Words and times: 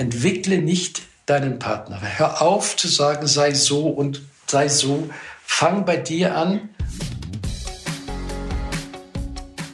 entwickle 0.00 0.62
nicht 0.62 1.02
deinen 1.26 1.58
Partner. 1.58 2.00
Hör 2.00 2.40
auf 2.40 2.74
zu 2.74 2.88
sagen, 2.88 3.26
sei 3.26 3.52
so 3.52 3.86
und 3.86 4.22
sei 4.46 4.66
so. 4.68 5.10
Fang 5.42 5.84
bei 5.84 5.98
dir 5.98 6.36
an. 6.36 6.70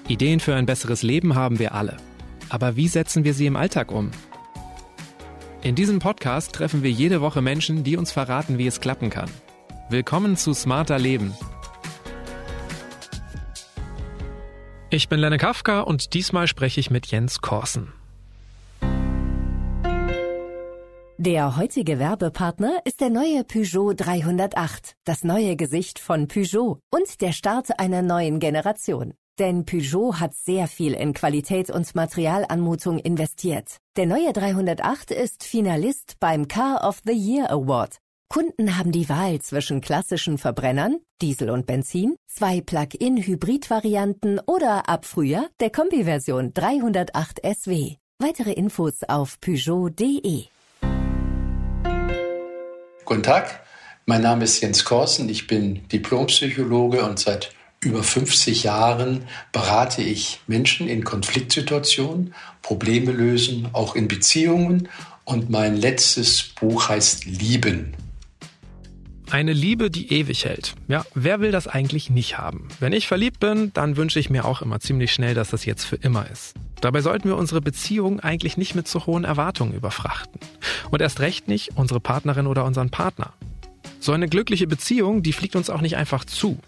Ideen 0.09 0.41
für 0.41 0.57
ein 0.57 0.67
besseres 0.67 1.03
Leben 1.03 1.37
haben 1.37 1.61
wir 1.61 1.75
alle. 1.75 1.97
Aber 2.49 2.75
wie 2.75 2.89
setzen 2.89 3.23
wir 3.23 3.35
sie 3.35 3.47
im 3.47 3.55
Alltag 3.55 3.93
um? 3.93 4.11
In 5.63 5.77
diesem 5.77 6.01
Podcast 6.01 6.53
treffen 6.53 6.83
wir 6.83 6.91
jede 6.91 7.21
Woche 7.21 7.41
Menschen, 7.41 7.85
die 7.85 7.97
uns 7.97 8.11
verraten, 8.11 8.59
wie 8.59 8.67
es 8.67 8.81
klappen 8.81 9.11
kann. 9.11 9.31
Willkommen 9.91 10.37
zu 10.37 10.55
Smarter 10.55 10.99
Leben. 10.99 11.35
Ich 14.91 15.09
bin 15.09 15.21
Lenne 15.21 15.39
Kafka 15.39 15.81
und 15.81 16.15
diesmal 16.15 16.49
spreche 16.49 16.81
ich 16.81 16.91
mit 16.91 17.07
Jens 17.07 17.41
Korsen. 17.41 17.93
Der 21.19 21.57
heutige 21.57 21.99
Werbepartner 21.99 22.83
ist 22.85 23.01
der 23.01 23.09
neue 23.09 23.43
Peugeot 23.43 23.95
308, 23.95 24.97
das 25.05 25.25
neue 25.25 25.57
Gesicht 25.57 25.99
von 25.99 26.29
Peugeot 26.29 26.79
und 26.91 27.23
der 27.23 27.33
Start 27.33 27.81
einer 27.81 28.03
neuen 28.03 28.39
Generation. 28.39 29.15
Denn 29.39 29.65
Peugeot 29.65 30.21
hat 30.21 30.35
sehr 30.35 30.69
viel 30.69 30.93
in 30.93 31.15
Qualität 31.15 31.71
und 31.71 31.95
Materialanmutung 31.95 32.99
investiert. 32.99 33.79
Der 33.97 34.05
neue 34.05 34.35
308 34.35 35.11
ist 35.11 35.45
Finalist 35.45 36.17
beim 36.21 36.49
Car 36.49 36.87
of 36.87 37.01
the 37.07 37.15
Year 37.15 37.51
Award. 37.51 37.97
Kunden 38.29 38.77
haben 38.77 38.93
die 38.93 39.09
Wahl 39.09 39.41
zwischen 39.41 39.81
klassischen 39.81 40.37
Verbrennern, 40.37 40.99
Diesel 41.23 41.49
und 41.49 41.65
Benzin, 41.65 42.17
zwei 42.27 42.61
Plug-in-Hybrid-Varianten 42.61 44.39
oder 44.41 44.87
ab 44.91 45.07
Frühjahr 45.07 45.49
der 45.61 45.71
Kombi-Version 45.71 46.53
308 46.53 47.41
SW. 47.43 47.97
Weitere 48.19 48.53
Infos 48.53 49.03
auf 49.03 49.41
Peugeot.de. 49.41 50.49
Guten 53.07 53.23
Tag, 53.23 53.61
mein 54.05 54.23
Name 54.23 54.43
ist 54.43 54.61
Jens 54.61 54.85
Korsen, 54.85 55.29
ich 55.29 55.47
bin 55.47 55.87
Diplompsychologe 55.91 57.05
und 57.05 57.21
seit 57.21 57.53
über 57.79 58.03
50 58.03 58.65
Jahren 58.65 59.29
berate 59.53 60.03
ich 60.03 60.41
Menschen 60.49 60.89
in 60.89 61.05
Konfliktsituationen, 61.05 62.35
Probleme 62.63 63.13
lösen, 63.13 63.69
auch 63.75 63.95
in 63.95 64.09
Beziehungen 64.09 64.89
und 65.25 65.51
mein 65.51 65.77
letztes 65.77 66.43
Buch 66.43 66.89
heißt 66.89 67.27
Lieben. 67.27 67.95
Eine 69.31 69.53
Liebe, 69.53 69.91
die 69.91 70.13
ewig 70.13 70.45
hält. 70.45 70.75
Ja, 70.87 71.05
wer 71.15 71.41
will 71.41 71.51
das 71.51 71.67
eigentlich 71.67 72.11
nicht 72.11 72.39
haben? 72.39 72.69
Wenn 72.79 72.93
ich 72.93 73.09
verliebt 73.09 73.41
bin, 73.41 73.73
dann 73.73 73.97
wünsche 73.97 74.21
ich 74.21 74.31
mir 74.31 74.45
auch 74.45 74.63
immer 74.63 74.79
ziemlich 74.79 75.13
schnell, 75.13 75.35
dass 75.35 75.51
das 75.51 75.65
jetzt 75.65 75.85
für 75.85 75.97
immer 75.97 76.31
ist. 76.31 76.55
Dabei 76.81 77.01
sollten 77.01 77.29
wir 77.29 77.37
unsere 77.37 77.61
Beziehung 77.61 78.21
eigentlich 78.21 78.57
nicht 78.57 78.77
mit 78.77 78.87
zu 78.87 79.07
hohen 79.07 79.25
Erwartungen 79.25 79.75
überfrachten. 79.75 80.41
Und 80.91 81.03
erst 81.03 81.19
recht 81.21 81.49
nicht 81.49 81.71
unsere 81.75 81.99
Partnerin 81.99 82.47
oder 82.47 82.65
unseren 82.65 82.91
Partner. 82.91 83.33
So 84.07 84.13
eine 84.13 84.29
glückliche 84.29 84.69
Beziehung, 84.69 85.25
die 85.25 85.33
fliegt 85.33 85.57
uns 85.57 85.69
auch 85.69 85.81
nicht 85.81 85.97
einfach 85.97 86.25
zu. 86.25 86.61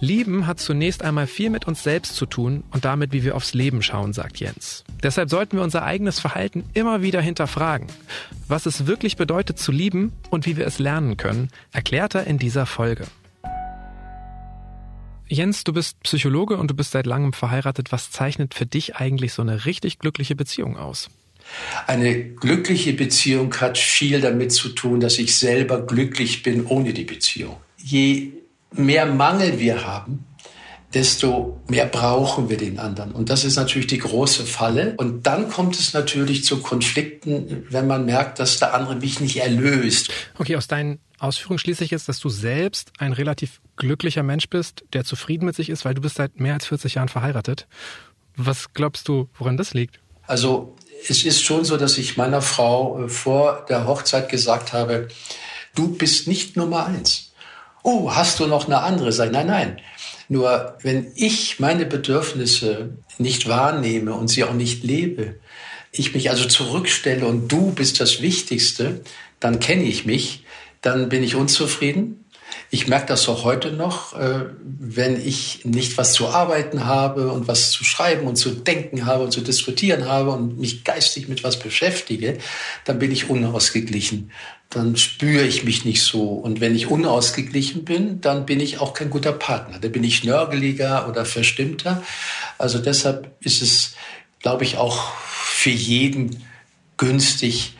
Lieben 0.00 0.46
hat 0.46 0.60
zunächst 0.60 1.02
einmal 1.02 1.26
viel 1.26 1.50
mit 1.50 1.66
uns 1.66 1.82
selbst 1.82 2.16
zu 2.16 2.24
tun 2.24 2.64
und 2.70 2.86
damit, 2.86 3.12
wie 3.12 3.22
wir 3.22 3.36
aufs 3.36 3.52
Leben 3.52 3.82
schauen, 3.82 4.14
sagt 4.14 4.38
Jens. 4.38 4.82
Deshalb 5.02 5.28
sollten 5.28 5.58
wir 5.58 5.62
unser 5.62 5.82
eigenes 5.82 6.20
Verhalten 6.20 6.64
immer 6.72 7.02
wieder 7.02 7.20
hinterfragen. 7.20 7.88
Was 8.48 8.64
es 8.64 8.86
wirklich 8.86 9.18
bedeutet 9.18 9.58
zu 9.58 9.72
lieben 9.72 10.14
und 10.30 10.46
wie 10.46 10.56
wir 10.56 10.66
es 10.66 10.78
lernen 10.78 11.18
können, 11.18 11.50
erklärt 11.70 12.14
er 12.14 12.26
in 12.26 12.38
dieser 12.38 12.64
Folge. 12.64 13.04
Jens, 15.28 15.64
du 15.64 15.74
bist 15.74 16.02
Psychologe 16.02 16.56
und 16.56 16.70
du 16.70 16.74
bist 16.74 16.92
seit 16.92 17.04
langem 17.04 17.34
verheiratet. 17.34 17.92
Was 17.92 18.10
zeichnet 18.10 18.54
für 18.54 18.64
dich 18.64 18.96
eigentlich 18.96 19.34
so 19.34 19.42
eine 19.42 19.66
richtig 19.66 19.98
glückliche 19.98 20.34
Beziehung 20.34 20.78
aus? 20.78 21.10
Eine 21.86 22.24
glückliche 22.24 22.92
Beziehung 22.92 23.54
hat 23.54 23.78
viel 23.78 24.20
damit 24.20 24.52
zu 24.52 24.70
tun, 24.70 25.00
dass 25.00 25.18
ich 25.18 25.36
selber 25.36 25.86
glücklich 25.86 26.42
bin 26.42 26.66
ohne 26.66 26.92
die 26.92 27.04
Beziehung. 27.04 27.56
Je 27.76 28.32
mehr 28.72 29.06
Mangel 29.06 29.58
wir 29.58 29.86
haben, 29.86 30.24
desto 30.94 31.60
mehr 31.68 31.86
brauchen 31.86 32.48
wir 32.48 32.56
den 32.56 32.78
anderen. 32.78 33.12
Und 33.12 33.28
das 33.28 33.44
ist 33.44 33.56
natürlich 33.56 33.86
die 33.86 33.98
große 33.98 34.44
Falle. 34.46 34.94
Und 34.96 35.26
dann 35.26 35.50
kommt 35.50 35.78
es 35.78 35.92
natürlich 35.92 36.44
zu 36.44 36.62
Konflikten, 36.62 37.66
wenn 37.70 37.86
man 37.86 38.06
merkt, 38.06 38.38
dass 38.38 38.58
der 38.58 38.74
andere 38.74 38.96
mich 38.96 39.20
nicht 39.20 39.36
erlöst. 39.36 40.10
Okay, 40.38 40.56
aus 40.56 40.68
deinen 40.68 40.98
Ausführungen 41.18 41.58
schließe 41.58 41.84
ich 41.84 41.90
jetzt, 41.90 42.08
dass 42.08 42.18
du 42.18 42.28
selbst 42.28 42.92
ein 42.98 43.12
relativ 43.12 43.60
glücklicher 43.76 44.22
Mensch 44.22 44.48
bist, 44.48 44.84
der 44.92 45.04
zufrieden 45.04 45.46
mit 45.46 45.56
sich 45.56 45.70
ist, 45.70 45.84
weil 45.84 45.94
du 45.94 46.00
bist 46.00 46.16
seit 46.16 46.40
mehr 46.40 46.54
als 46.54 46.66
40 46.66 46.94
Jahren 46.94 47.08
verheiratet. 47.08 47.66
Was 48.36 48.72
glaubst 48.72 49.08
du, 49.08 49.28
woran 49.38 49.56
das 49.56 49.74
liegt? 49.74 50.00
Also 50.26 50.76
es 51.08 51.24
ist 51.24 51.42
schon 51.42 51.64
so, 51.64 51.76
dass 51.76 51.98
ich 51.98 52.16
meiner 52.16 52.42
Frau 52.42 53.04
äh, 53.04 53.08
vor 53.08 53.66
der 53.68 53.86
Hochzeit 53.86 54.28
gesagt 54.28 54.72
habe, 54.72 55.08
du 55.74 55.88
bist 55.88 56.28
nicht 56.28 56.56
Nummer 56.56 56.86
eins. 56.86 57.32
Oh, 57.82 58.12
hast 58.14 58.40
du 58.40 58.46
noch 58.46 58.66
eine 58.66 58.78
andere? 58.78 59.12
Sag, 59.12 59.30
nein, 59.30 59.46
nein. 59.46 59.80
Nur 60.28 60.76
wenn 60.82 61.12
ich 61.14 61.60
meine 61.60 61.86
Bedürfnisse 61.86 62.96
nicht 63.18 63.48
wahrnehme 63.48 64.14
und 64.14 64.28
sie 64.28 64.42
auch 64.44 64.54
nicht 64.54 64.82
lebe, 64.82 65.36
ich 65.92 66.14
mich 66.14 66.30
also 66.30 66.46
zurückstelle 66.46 67.26
und 67.26 67.48
du 67.48 67.70
bist 67.70 68.00
das 68.00 68.20
Wichtigste, 68.20 69.02
dann 69.38 69.60
kenne 69.60 69.84
ich 69.84 70.04
mich, 70.04 70.44
dann 70.80 71.08
bin 71.08 71.22
ich 71.22 71.36
unzufrieden, 71.36 72.24
ich 72.76 72.88
merke 72.88 73.06
das 73.06 73.26
auch 73.30 73.42
heute 73.44 73.72
noch, 73.72 74.12
äh, 74.12 74.50
wenn 74.62 75.18
ich 75.26 75.64
nicht 75.64 75.96
was 75.96 76.12
zu 76.12 76.28
arbeiten 76.28 76.84
habe 76.84 77.32
und 77.32 77.48
was 77.48 77.70
zu 77.70 77.84
schreiben 77.84 78.26
und 78.26 78.36
zu 78.36 78.50
denken 78.50 79.06
habe 79.06 79.24
und 79.24 79.30
zu 79.30 79.40
diskutieren 79.40 80.06
habe 80.06 80.30
und 80.32 80.58
mich 80.58 80.84
geistig 80.84 81.26
mit 81.26 81.42
was 81.42 81.58
beschäftige, 81.58 82.36
dann 82.84 82.98
bin 82.98 83.12
ich 83.12 83.30
unausgeglichen. 83.30 84.30
Dann 84.68 84.94
spüre 84.98 85.44
ich 85.44 85.64
mich 85.64 85.86
nicht 85.86 86.02
so. 86.02 86.24
Und 86.24 86.60
wenn 86.60 86.74
ich 86.74 86.88
unausgeglichen 86.88 87.86
bin, 87.86 88.20
dann 88.20 88.44
bin 88.44 88.60
ich 88.60 88.78
auch 88.78 88.92
kein 88.92 89.08
guter 89.08 89.32
Partner. 89.32 89.78
Dann 89.78 89.92
bin 89.92 90.04
ich 90.04 90.22
nörgeliger 90.22 91.08
oder 91.08 91.24
verstimmter. 91.24 92.02
Also 92.58 92.78
deshalb 92.78 93.34
ist 93.40 93.62
es, 93.62 93.94
glaube 94.40 94.64
ich, 94.64 94.76
auch 94.76 95.14
für 95.16 95.70
jeden 95.70 96.44
günstig, 96.98 97.75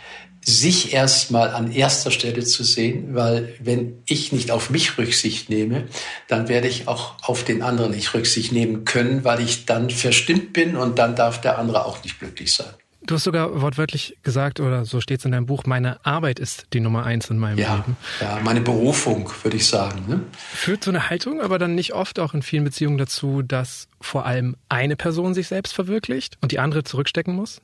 sich 0.48 0.92
erstmal 0.92 1.50
an 1.50 1.72
erster 1.72 2.12
Stelle 2.12 2.44
zu 2.44 2.62
sehen, 2.62 3.16
weil 3.16 3.54
wenn 3.58 3.98
ich 4.06 4.30
nicht 4.30 4.52
auf 4.52 4.70
mich 4.70 4.96
Rücksicht 4.96 5.50
nehme, 5.50 5.88
dann 6.28 6.48
werde 6.48 6.68
ich 6.68 6.86
auch 6.86 7.14
auf 7.22 7.42
den 7.42 7.62
anderen 7.62 7.90
nicht 7.90 8.14
Rücksicht 8.14 8.52
nehmen 8.52 8.84
können, 8.84 9.24
weil 9.24 9.40
ich 9.40 9.66
dann 9.66 9.90
verstimmt 9.90 10.52
bin 10.52 10.76
und 10.76 11.00
dann 11.00 11.16
darf 11.16 11.40
der 11.40 11.58
andere 11.58 11.84
auch 11.84 12.04
nicht 12.04 12.20
glücklich 12.20 12.54
sein. 12.54 12.70
Du 13.02 13.16
hast 13.16 13.24
sogar 13.24 13.60
wortwörtlich 13.60 14.16
gesagt, 14.22 14.60
oder 14.60 14.84
so 14.84 15.00
steht 15.00 15.18
es 15.18 15.24
in 15.24 15.32
deinem 15.32 15.46
Buch, 15.46 15.64
meine 15.66 16.04
Arbeit 16.04 16.38
ist 16.38 16.66
die 16.72 16.80
Nummer 16.80 17.04
eins 17.04 17.28
in 17.28 17.38
meinem 17.38 17.58
ja, 17.58 17.76
Leben. 17.76 17.96
Ja, 18.20 18.38
meine 18.44 18.60
Berufung, 18.60 19.30
würde 19.42 19.56
ich 19.56 19.66
sagen. 19.66 20.04
Ne? 20.08 20.20
Führt 20.36 20.84
so 20.84 20.92
eine 20.92 21.10
Haltung 21.10 21.40
aber 21.40 21.58
dann 21.58 21.74
nicht 21.74 21.92
oft 21.92 22.20
auch 22.20 22.34
in 22.34 22.42
vielen 22.42 22.64
Beziehungen 22.64 22.98
dazu, 22.98 23.42
dass 23.42 23.88
vor 24.00 24.26
allem 24.26 24.56
eine 24.68 24.94
Person 24.94 25.34
sich 25.34 25.48
selbst 25.48 25.72
verwirklicht 25.72 26.38
und 26.40 26.52
die 26.52 26.60
andere 26.60 26.84
zurückstecken 26.84 27.34
muss? 27.34 27.60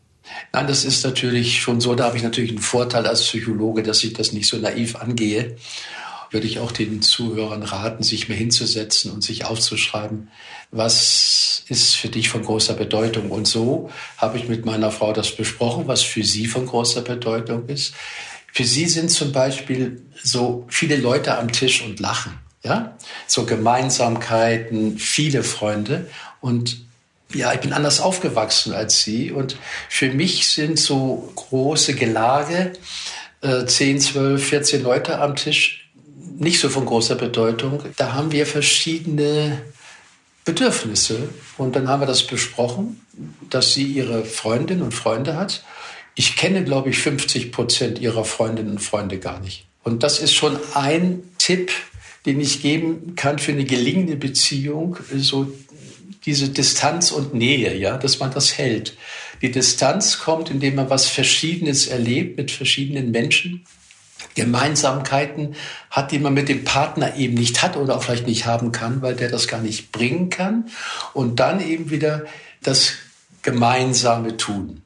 Nein, 0.53 0.67
das 0.67 0.85
ist 0.85 1.05
natürlich 1.05 1.61
schon 1.61 1.81
so. 1.81 1.95
Da 1.95 2.05
habe 2.05 2.17
ich 2.17 2.23
natürlich 2.23 2.51
einen 2.51 2.61
Vorteil 2.61 3.07
als 3.07 3.23
Psychologe, 3.23 3.83
dass 3.83 4.05
ich 4.05 4.13
das 4.13 4.33
nicht 4.33 4.49
so 4.49 4.57
naiv 4.59 4.97
angehe. 4.97 5.57
Würde 6.31 6.47
ich 6.47 6.61
auch 6.61 6.73
den 6.73 7.03
Zuhörern 7.03 7.63
raten, 7.63 8.03
sich 8.03 8.29
mehr 8.29 8.39
hinzusetzen 8.39 9.11
und 9.11 9.23
sich 9.23 9.45
aufzuschreiben, 9.45 10.29
was 10.71 11.65
ist 11.69 11.95
für 11.95 12.09
dich 12.09 12.29
von 12.31 12.43
großer 12.43 12.75
Bedeutung. 12.75 13.31
Und 13.31 13.47
so 13.47 13.91
habe 14.17 14.39
ich 14.39 14.49
mit 14.49 14.65
meiner 14.65 14.91
Frau 14.91 15.13
das 15.13 15.37
besprochen, 15.37 15.89
was 15.89 16.03
für 16.03 16.25
sie 16.25 16.47
von 16.47 16.67
großer 16.67 17.03
Bedeutung 17.03 17.69
ist. 17.69 17.95
Für 18.53 18.65
sie 18.65 18.87
sind 18.87 19.11
zum 19.11 19.33
Beispiel 19.33 20.03
so 20.23 20.67
viele 20.69 20.97
Leute 20.97 21.39
am 21.39 21.53
Tisch 21.53 21.83
und 21.83 22.01
lachen. 22.01 22.39
Ja, 22.65 22.97
so 23.27 23.45
Gemeinsamkeiten, 23.45 24.97
viele 24.99 25.43
Freunde. 25.43 26.09
Und 26.41 26.85
ja, 27.35 27.53
ich 27.53 27.61
bin 27.61 27.73
anders 27.73 28.01
aufgewachsen 28.01 28.73
als 28.73 29.03
sie. 29.03 29.33
Und 29.33 29.57
für 29.89 30.11
mich 30.11 30.49
sind 30.49 30.79
so 30.79 31.33
große 31.35 31.95
Gelage, 31.95 32.73
äh, 33.41 33.65
10, 33.65 34.01
12, 34.01 34.45
14 34.45 34.83
Leute 34.83 35.19
am 35.19 35.37
Tisch, 35.37 35.91
nicht 36.39 36.61
so 36.61 36.69
von 36.69 36.87
großer 36.87 37.15
Bedeutung. 37.15 37.83
Da 37.97 38.13
haben 38.15 38.33
wir 38.33 38.47
verschiedene 38.47 39.63
Bedürfnisse. 40.45 41.29
Und 41.59 41.77
dann 41.77 41.89
haben 41.89 42.01
wir 42.01 42.07
das 42.07 42.27
besprochen, 42.27 43.01
dass 43.51 43.73
sie 43.75 43.85
ihre 43.85 44.25
Freundinnen 44.25 44.83
und 44.83 44.93
Freunde 44.93 45.37
hat. 45.37 45.65
Ich 46.15 46.37
kenne, 46.37 46.65
glaube 46.65 46.91
ich, 46.91 46.99
50 46.99 47.53
Prozent 47.53 47.99
ihrer 47.99 48.25
Freundinnen 48.25 48.73
und 48.73 48.81
Freunde 48.81 49.19
gar 49.19 49.41
nicht. 49.41 49.67
Und 49.83 50.03
das 50.03 50.19
ist 50.19 50.35
schon 50.35 50.59
ein 50.75 51.23
Tipp, 51.39 51.73
den 52.27 52.41
ich 52.41 52.63
geben 52.63 53.15
kann 53.17 53.39
für 53.39 53.53
eine 53.53 53.65
gelingende 53.65 54.17
Beziehung, 54.17 54.97
so 55.17 55.53
diese 56.25 56.49
Distanz 56.49 57.11
und 57.11 57.35
Nähe, 57.35 57.77
ja, 57.77 57.97
dass 57.97 58.21
man 58.21 58.31
das 58.33 58.57
hält. 58.57 58.97
Die 59.41 59.51
Distanz 59.51 60.19
kommt, 60.19 60.51
indem 60.51 60.77
man 60.77 60.91
was 60.91 61.07
Verschiedenes 61.07 61.89
erlebt 61.89 62.37
mit 62.37 62.51
verschiedenen 62.51 63.11
Menschen, 63.11 63.65
Gemeinsamkeiten 64.35 65.57
hat, 65.91 66.13
die 66.13 66.19
man 66.19 66.33
mit 66.33 66.49
dem 66.49 66.65
Partner 66.65 67.17
eben 67.17 67.35
nicht 67.35 67.63
hat 67.63 67.77
oder 67.77 67.97
auch 67.97 68.05
vielleicht 68.05 68.27
nicht 68.27 68.47
haben 68.47 68.73
kann, 68.73 69.03
weil 69.03 69.17
der 69.17 69.29
das 69.29 69.49
gar 69.49 69.61
nicht 69.61 69.93
bringen 69.93 70.31
kann. 70.31 70.71
Und 71.13 71.41
dann 71.41 71.61
eben 71.61 71.91
wieder 71.91 72.25
das 72.63 72.93
gemeinsame 73.43 74.37
Tun. 74.37 74.82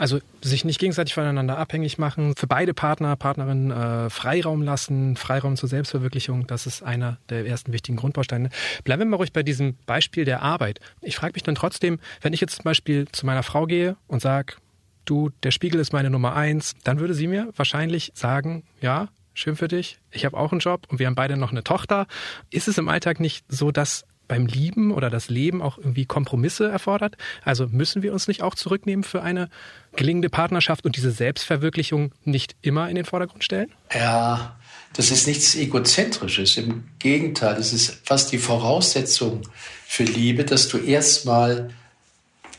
Also 0.00 0.18
sich 0.40 0.64
nicht 0.64 0.80
gegenseitig 0.80 1.12
voneinander 1.12 1.58
abhängig 1.58 1.98
machen, 1.98 2.34
für 2.34 2.46
beide 2.46 2.72
Partner, 2.72 3.16
Partnerinnen 3.16 3.70
äh, 3.70 4.08
Freiraum 4.08 4.62
lassen, 4.62 5.14
Freiraum 5.18 5.58
zur 5.58 5.68
Selbstverwirklichung, 5.68 6.46
das 6.46 6.64
ist 6.64 6.82
einer 6.82 7.18
der 7.28 7.44
ersten 7.44 7.70
wichtigen 7.74 7.98
Grundbausteine. 7.98 8.48
Bleiben 8.82 9.02
wir 9.02 9.06
mal 9.06 9.16
ruhig 9.16 9.34
bei 9.34 9.42
diesem 9.42 9.74
Beispiel 9.84 10.24
der 10.24 10.40
Arbeit. 10.40 10.80
Ich 11.02 11.16
frage 11.16 11.34
mich 11.34 11.42
dann 11.42 11.54
trotzdem, 11.54 12.00
wenn 12.22 12.32
ich 12.32 12.40
jetzt 12.40 12.56
zum 12.56 12.64
Beispiel 12.64 13.08
zu 13.12 13.26
meiner 13.26 13.42
Frau 13.42 13.66
gehe 13.66 13.98
und 14.06 14.22
sage, 14.22 14.54
du, 15.04 15.28
der 15.42 15.50
Spiegel 15.50 15.78
ist 15.78 15.92
meine 15.92 16.08
Nummer 16.08 16.34
eins, 16.34 16.76
dann 16.82 16.98
würde 16.98 17.12
sie 17.12 17.26
mir 17.26 17.50
wahrscheinlich 17.54 18.10
sagen, 18.14 18.62
ja, 18.80 19.08
schön 19.34 19.54
für 19.54 19.68
dich, 19.68 19.98
ich 20.12 20.24
habe 20.24 20.38
auch 20.38 20.50
einen 20.50 20.60
Job 20.60 20.86
und 20.88 20.98
wir 20.98 21.08
haben 21.08 21.14
beide 21.14 21.36
noch 21.36 21.50
eine 21.50 21.62
Tochter. 21.62 22.06
Ist 22.48 22.68
es 22.68 22.78
im 22.78 22.88
Alltag 22.88 23.20
nicht 23.20 23.44
so, 23.50 23.70
dass 23.70 24.06
beim 24.30 24.46
Lieben 24.46 24.92
oder 24.92 25.10
das 25.10 25.28
Leben 25.28 25.60
auch 25.60 25.76
irgendwie 25.76 26.06
Kompromisse 26.06 26.70
erfordert? 26.70 27.16
Also 27.44 27.66
müssen 27.66 28.02
wir 28.02 28.12
uns 28.12 28.28
nicht 28.28 28.42
auch 28.42 28.54
zurücknehmen 28.54 29.02
für 29.02 29.22
eine 29.22 29.50
gelingende 29.96 30.30
Partnerschaft 30.30 30.84
und 30.86 30.96
diese 30.96 31.10
Selbstverwirklichung 31.10 32.12
nicht 32.24 32.54
immer 32.62 32.88
in 32.88 32.94
den 32.94 33.04
Vordergrund 33.04 33.42
stellen? 33.42 33.72
Ja, 33.92 34.56
das 34.92 35.10
ist 35.10 35.26
nichts 35.26 35.56
Egozentrisches. 35.56 36.56
Im 36.56 36.84
Gegenteil, 37.00 37.56
es 37.56 37.72
ist 37.72 38.00
fast 38.04 38.30
die 38.30 38.38
Voraussetzung 38.38 39.42
für 39.84 40.04
Liebe, 40.04 40.44
dass 40.44 40.68
du 40.68 40.78
erstmal 40.78 41.70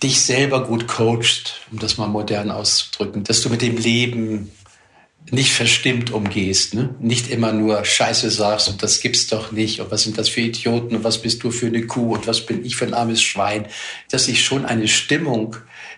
dich 0.03 0.19
selber 0.19 0.65
gut 0.67 0.89
coachst, 0.89 1.61
um 1.71 1.79
das 1.79 1.97
mal 1.97 2.07
modern 2.07 2.51
auszudrücken, 2.51 3.23
dass 3.23 3.41
du 3.41 3.49
mit 3.49 3.61
dem 3.61 3.77
Leben 3.77 4.51
nicht 5.29 5.53
verstimmt 5.53 6.11
umgehst, 6.11 6.73
ne? 6.73 6.95
nicht 6.99 7.29
immer 7.29 7.53
nur 7.53 7.85
Scheiße 7.85 8.31
sagst 8.31 8.67
und 8.67 8.83
das 8.83 8.99
gibt's 8.99 9.27
doch 9.27 9.51
nicht 9.51 9.79
und 9.79 9.91
was 9.91 10.03
sind 10.03 10.17
das 10.17 10.29
für 10.29 10.41
Idioten 10.41 10.95
und 10.95 11.03
was 11.03 11.21
bist 11.21 11.43
du 11.43 11.51
für 11.51 11.67
eine 11.67 11.85
Kuh 11.85 12.15
und 12.15 12.27
was 12.27 12.45
bin 12.45 12.65
ich 12.65 12.75
für 12.75 12.85
ein 12.85 12.93
armes 12.93 13.21
Schwein, 13.21 13.67
dass 14.09 14.27
ich 14.27 14.43
schon 14.43 14.65
eine 14.65 14.87
Stimmung 14.87 15.55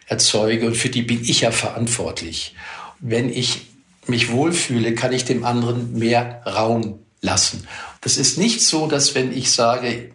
erzeuge 0.08 0.68
und 0.68 0.76
für 0.76 0.90
die 0.90 1.02
bin 1.02 1.22
ich 1.24 1.42
ja 1.42 1.52
verantwortlich. 1.52 2.54
Wenn 3.00 3.30
ich 3.30 3.62
mich 4.08 4.32
wohlfühle, 4.32 4.94
kann 4.94 5.14
ich 5.14 5.26
dem 5.26 5.46
anderen 5.46 5.98
mehr 5.98 6.44
Raum 6.46 7.00
lassen. 7.22 7.68
Das 8.02 8.18
ist 8.18 8.38
nicht 8.38 8.62
so, 8.62 8.88
dass 8.88 9.16
wenn 9.16 9.36
ich 9.36 9.52
sage, 9.52 10.12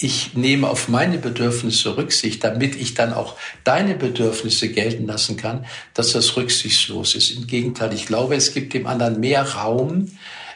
ich 0.00 0.34
nehme 0.34 0.68
auf 0.68 0.88
meine 0.88 1.18
Bedürfnisse 1.18 1.96
Rücksicht, 1.96 2.44
damit 2.44 2.76
ich 2.76 2.94
dann 2.94 3.12
auch 3.12 3.36
deine 3.64 3.94
Bedürfnisse 3.94 4.68
gelten 4.68 5.06
lassen 5.06 5.36
kann, 5.36 5.66
dass 5.94 6.12
das 6.12 6.36
rücksichtslos 6.36 7.14
ist. 7.14 7.32
Im 7.32 7.46
Gegenteil, 7.46 7.92
ich 7.92 8.06
glaube, 8.06 8.36
es 8.36 8.54
gibt 8.54 8.74
dem 8.74 8.86
anderen 8.86 9.18
mehr 9.18 9.42
Raum, 9.42 10.10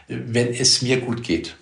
wenn 0.06 0.48
es 0.48 0.82
mir 0.82 1.00
gut 1.00 1.24
geht. 1.24 1.56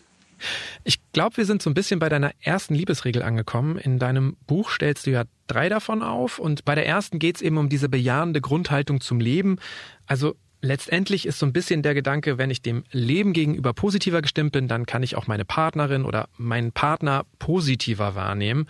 Ich 0.84 0.98
glaube, 1.12 1.38
wir 1.38 1.44
sind 1.44 1.62
so 1.62 1.70
ein 1.70 1.74
bisschen 1.74 2.00
bei 2.00 2.08
deiner 2.08 2.32
ersten 2.40 2.74
Liebesregel 2.74 3.22
angekommen. 3.22 3.78
In 3.78 3.98
deinem 3.98 4.36
Buch 4.46 4.70
stellst 4.70 5.06
du 5.06 5.10
ja 5.10 5.24
drei 5.46 5.68
davon 5.68 6.02
auf 6.02 6.38
und 6.38 6.64
bei 6.64 6.74
der 6.74 6.86
ersten 6.86 7.18
geht 7.18 7.36
es 7.36 7.42
eben 7.42 7.58
um 7.58 7.68
diese 7.68 7.88
bejahende 7.88 8.40
Grundhaltung 8.40 9.00
zum 9.00 9.20
Leben. 9.20 9.58
Also 10.06 10.36
Letztendlich 10.62 11.24
ist 11.24 11.38
so 11.38 11.46
ein 11.46 11.52
bisschen 11.52 11.82
der 11.82 11.94
Gedanke, 11.94 12.36
wenn 12.36 12.50
ich 12.50 12.60
dem 12.60 12.84
Leben 12.90 13.32
gegenüber 13.32 13.72
positiver 13.72 14.20
gestimmt 14.20 14.52
bin, 14.52 14.68
dann 14.68 14.84
kann 14.84 15.02
ich 15.02 15.16
auch 15.16 15.26
meine 15.26 15.46
Partnerin 15.46 16.04
oder 16.04 16.28
meinen 16.36 16.72
Partner 16.72 17.24
positiver 17.38 18.14
wahrnehmen. 18.14 18.66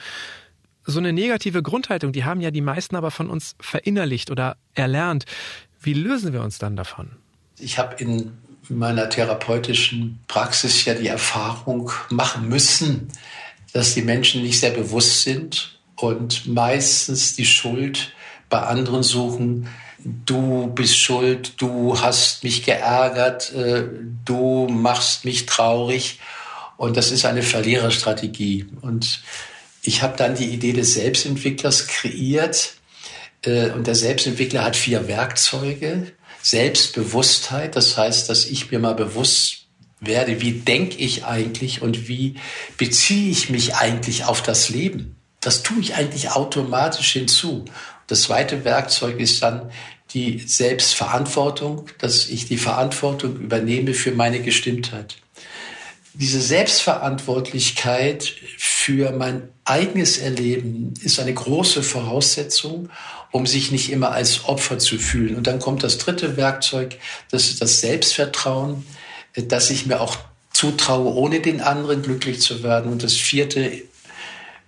So 0.85 1.01
eine 1.01 1.13
negative 1.13 1.63
Grundhaltung, 1.63 2.13
die 2.13 2.25
haben 2.25 2.41
ja 2.41 2.51
die 2.51 2.61
meisten 2.61 2.95
aber 2.95 3.11
von 3.11 3.29
uns 3.29 3.57
verinnerlicht 3.61 4.31
oder 4.31 4.57
erlernt. 4.75 5.25
Wie 5.81 5.95
lösen 5.95 6.33
wir 6.33 6.43
uns 6.43 6.59
dann 6.59 6.77
davon? 6.77 7.11
Ich 7.59 7.79
habe 7.79 7.97
in 7.97 8.33
meiner 8.69 9.09
therapeutischen 9.09 10.21
Praxis 10.29 10.85
ja 10.85 10.95
die 10.95 11.09
Erfahrung 11.09 11.91
machen 12.11 12.49
müssen, 12.49 13.09
dass 13.73 13.95
die 13.95 14.03
Menschen 14.03 14.43
nicht 14.43 14.61
sehr 14.61 14.71
bewusst 14.71 15.23
sind 15.23 15.81
und 15.97 16.47
meistens 16.47 17.35
die 17.35 17.47
Schuld 17.47 18.13
bei 18.49 18.61
anderen 18.61 19.03
suchen, 19.03 19.69
du 20.05 20.69
bist 20.69 20.97
schuld, 20.97 21.61
du 21.61 22.01
hast 22.01 22.45
mich 22.45 22.65
geärgert, 22.65 23.53
äh, 23.53 23.85
du 24.25 24.69
machst 24.69 25.25
mich 25.25 25.47
traurig. 25.47 26.21
Und 26.77 26.97
das 26.97 27.11
ist 27.11 27.27
eine 27.27 27.43
Verliererstrategie. 27.43 28.67
Und 28.81 29.23
ich 29.83 30.03
habe 30.03 30.17
dann 30.17 30.35
die 30.35 30.49
Idee 30.49 30.73
des 30.73 30.95
Selbstentwicklers 30.95 31.87
kreiert. 31.89 32.75
Äh, 33.45 33.71
und 33.71 33.87
der 33.87 33.95
Selbstentwickler 33.95 34.65
hat 34.65 34.77
vier 34.77 35.07
Werkzeuge. 35.09 36.13
Selbstbewusstheit, 36.43 37.77
das 37.77 37.99
heißt, 37.99 38.31
dass 38.31 38.47
ich 38.47 38.71
mir 38.71 38.79
mal 38.79 38.95
bewusst 38.95 39.67
werde, 40.01 40.41
wie 40.41 40.53
denke 40.53 40.97
ich 40.97 41.27
eigentlich 41.27 41.83
und 41.83 42.09
wie 42.09 42.37
beziehe 42.79 43.31
ich 43.31 43.51
mich 43.51 43.75
eigentlich 43.75 44.25
auf 44.25 44.43
das 44.43 44.71
Leben. 44.71 45.17
Das 45.41 45.63
tue 45.63 45.81
ich 45.81 45.95
eigentlich 45.95 46.31
automatisch 46.31 47.13
hinzu. 47.13 47.67
Das 48.11 48.23
zweite 48.23 48.65
Werkzeug 48.65 49.21
ist 49.21 49.41
dann 49.41 49.71
die 50.15 50.41
Selbstverantwortung, 50.41 51.87
dass 51.99 52.29
ich 52.29 52.47
die 52.47 52.57
Verantwortung 52.57 53.37
übernehme 53.37 53.95
für 53.95 54.11
meine 54.11 54.41
Gestimmtheit. 54.41 55.19
Diese 56.15 56.41
Selbstverantwortlichkeit 56.41 58.35
für 58.59 59.13
mein 59.13 59.49
eigenes 59.65 60.19
Erleben 60.19 60.93
ist 61.01 61.21
eine 61.21 61.33
große 61.33 61.85
Voraussetzung, 61.85 62.91
um 63.31 63.47
sich 63.47 63.71
nicht 63.71 63.93
immer 63.93 64.11
als 64.11 64.45
Opfer 64.45 64.81
zu 64.81 64.99
fühlen. 64.99 65.37
Und 65.37 65.47
dann 65.47 65.61
kommt 65.61 65.85
das 65.85 65.99
dritte 65.99 66.37
Werkzeug, 66.37 66.97
das 67.31 67.45
ist 67.45 67.63
das 67.63 67.81
Selbstvertrauen, 67.81 68.85
dass 69.37 69.71
ich 69.71 69.87
mir 69.87 70.01
auch 70.01 70.17
zutraue, 70.53 71.15
ohne 71.15 71.39
den 71.39 71.61
anderen 71.61 72.03
glücklich 72.03 72.41
zu 72.41 72.65
werden. 72.65 72.91
Und 72.91 73.05
das 73.05 73.15
vierte 73.15 73.83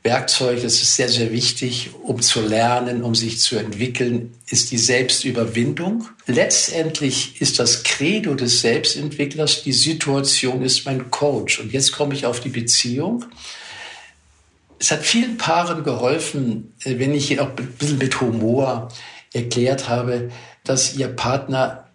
Werkzeug, 0.02 0.62
das 0.62 0.82
ist 0.82 0.96
sehr, 0.96 1.08
sehr 1.08 1.30
wichtig, 1.30 1.90
um 2.02 2.20
zu 2.20 2.40
lernen, 2.40 3.04
um 3.04 3.14
sich 3.14 3.38
zu 3.38 3.56
entwickeln, 3.56 4.34
ist 4.48 4.72
die 4.72 4.78
Selbstüberwindung. 4.78 6.08
Letztendlich 6.26 7.40
ist 7.40 7.60
das 7.60 7.84
Credo 7.84 8.34
des 8.34 8.62
Selbstentwicklers, 8.62 9.62
die 9.62 9.72
Situation 9.72 10.62
ist 10.62 10.86
mein 10.86 11.10
Coach. 11.10 11.60
Und 11.60 11.72
jetzt 11.72 11.92
komme 11.92 12.14
ich 12.14 12.26
auf 12.26 12.40
die 12.40 12.48
Beziehung. 12.48 13.24
Es 14.80 14.90
hat 14.90 15.04
vielen 15.04 15.36
Paaren 15.36 15.84
geholfen, 15.84 16.74
äh, 16.82 16.98
wenn 16.98 17.14
ich 17.14 17.38
auch 17.38 17.50
ein 17.56 17.66
bisschen 17.78 17.98
mit 17.98 18.20
Humor 18.20 18.88
erklärt 19.32 19.88
habe, 19.88 20.32
dass 20.64 20.96
ihr 20.96 21.08
Partner 21.08 21.88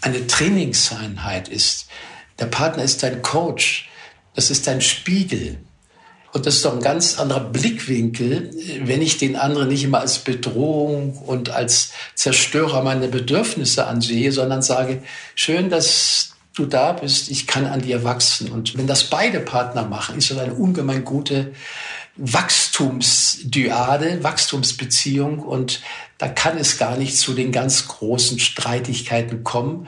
eine 0.00 0.26
Trainingseinheit 0.26 1.48
ist. 1.48 1.88
Der 2.38 2.46
Partner 2.46 2.82
ist 2.82 3.02
dein 3.02 3.20
Coach. 3.20 3.90
Das 4.34 4.50
ist 4.50 4.66
dein 4.66 4.80
Spiegel. 4.80 5.58
Und 6.32 6.46
das 6.46 6.56
ist 6.56 6.64
doch 6.64 6.72
ein 6.72 6.80
ganz 6.80 7.18
anderer 7.18 7.40
Blickwinkel, 7.40 8.50
wenn 8.84 9.02
ich 9.02 9.18
den 9.18 9.36
anderen 9.36 9.68
nicht 9.68 9.84
immer 9.84 10.00
als 10.00 10.20
Bedrohung 10.20 11.18
und 11.18 11.50
als 11.50 11.92
Zerstörer 12.14 12.82
meiner 12.82 13.08
Bedürfnisse 13.08 13.86
ansehe, 13.86 14.32
sondern 14.32 14.62
sage, 14.62 15.02
schön, 15.34 15.68
dass 15.68 16.30
du 16.54 16.64
da 16.64 16.92
bist, 16.92 17.30
ich 17.30 17.46
kann 17.46 17.66
an 17.66 17.82
dir 17.82 18.02
wachsen. 18.02 18.50
Und 18.50 18.78
wenn 18.78 18.86
das 18.86 19.04
beide 19.04 19.40
Partner 19.40 19.84
machen, 19.84 20.16
ist 20.16 20.30
das 20.30 20.38
eine 20.38 20.54
ungemein 20.54 21.04
gute 21.04 21.52
Wachstumsdyade, 22.16 24.22
Wachstumsbeziehung. 24.22 25.40
Und 25.40 25.82
da 26.16 26.28
kann 26.28 26.56
es 26.56 26.78
gar 26.78 26.96
nicht 26.96 27.18
zu 27.18 27.34
den 27.34 27.52
ganz 27.52 27.88
großen 27.88 28.38
Streitigkeiten 28.38 29.44
kommen, 29.44 29.86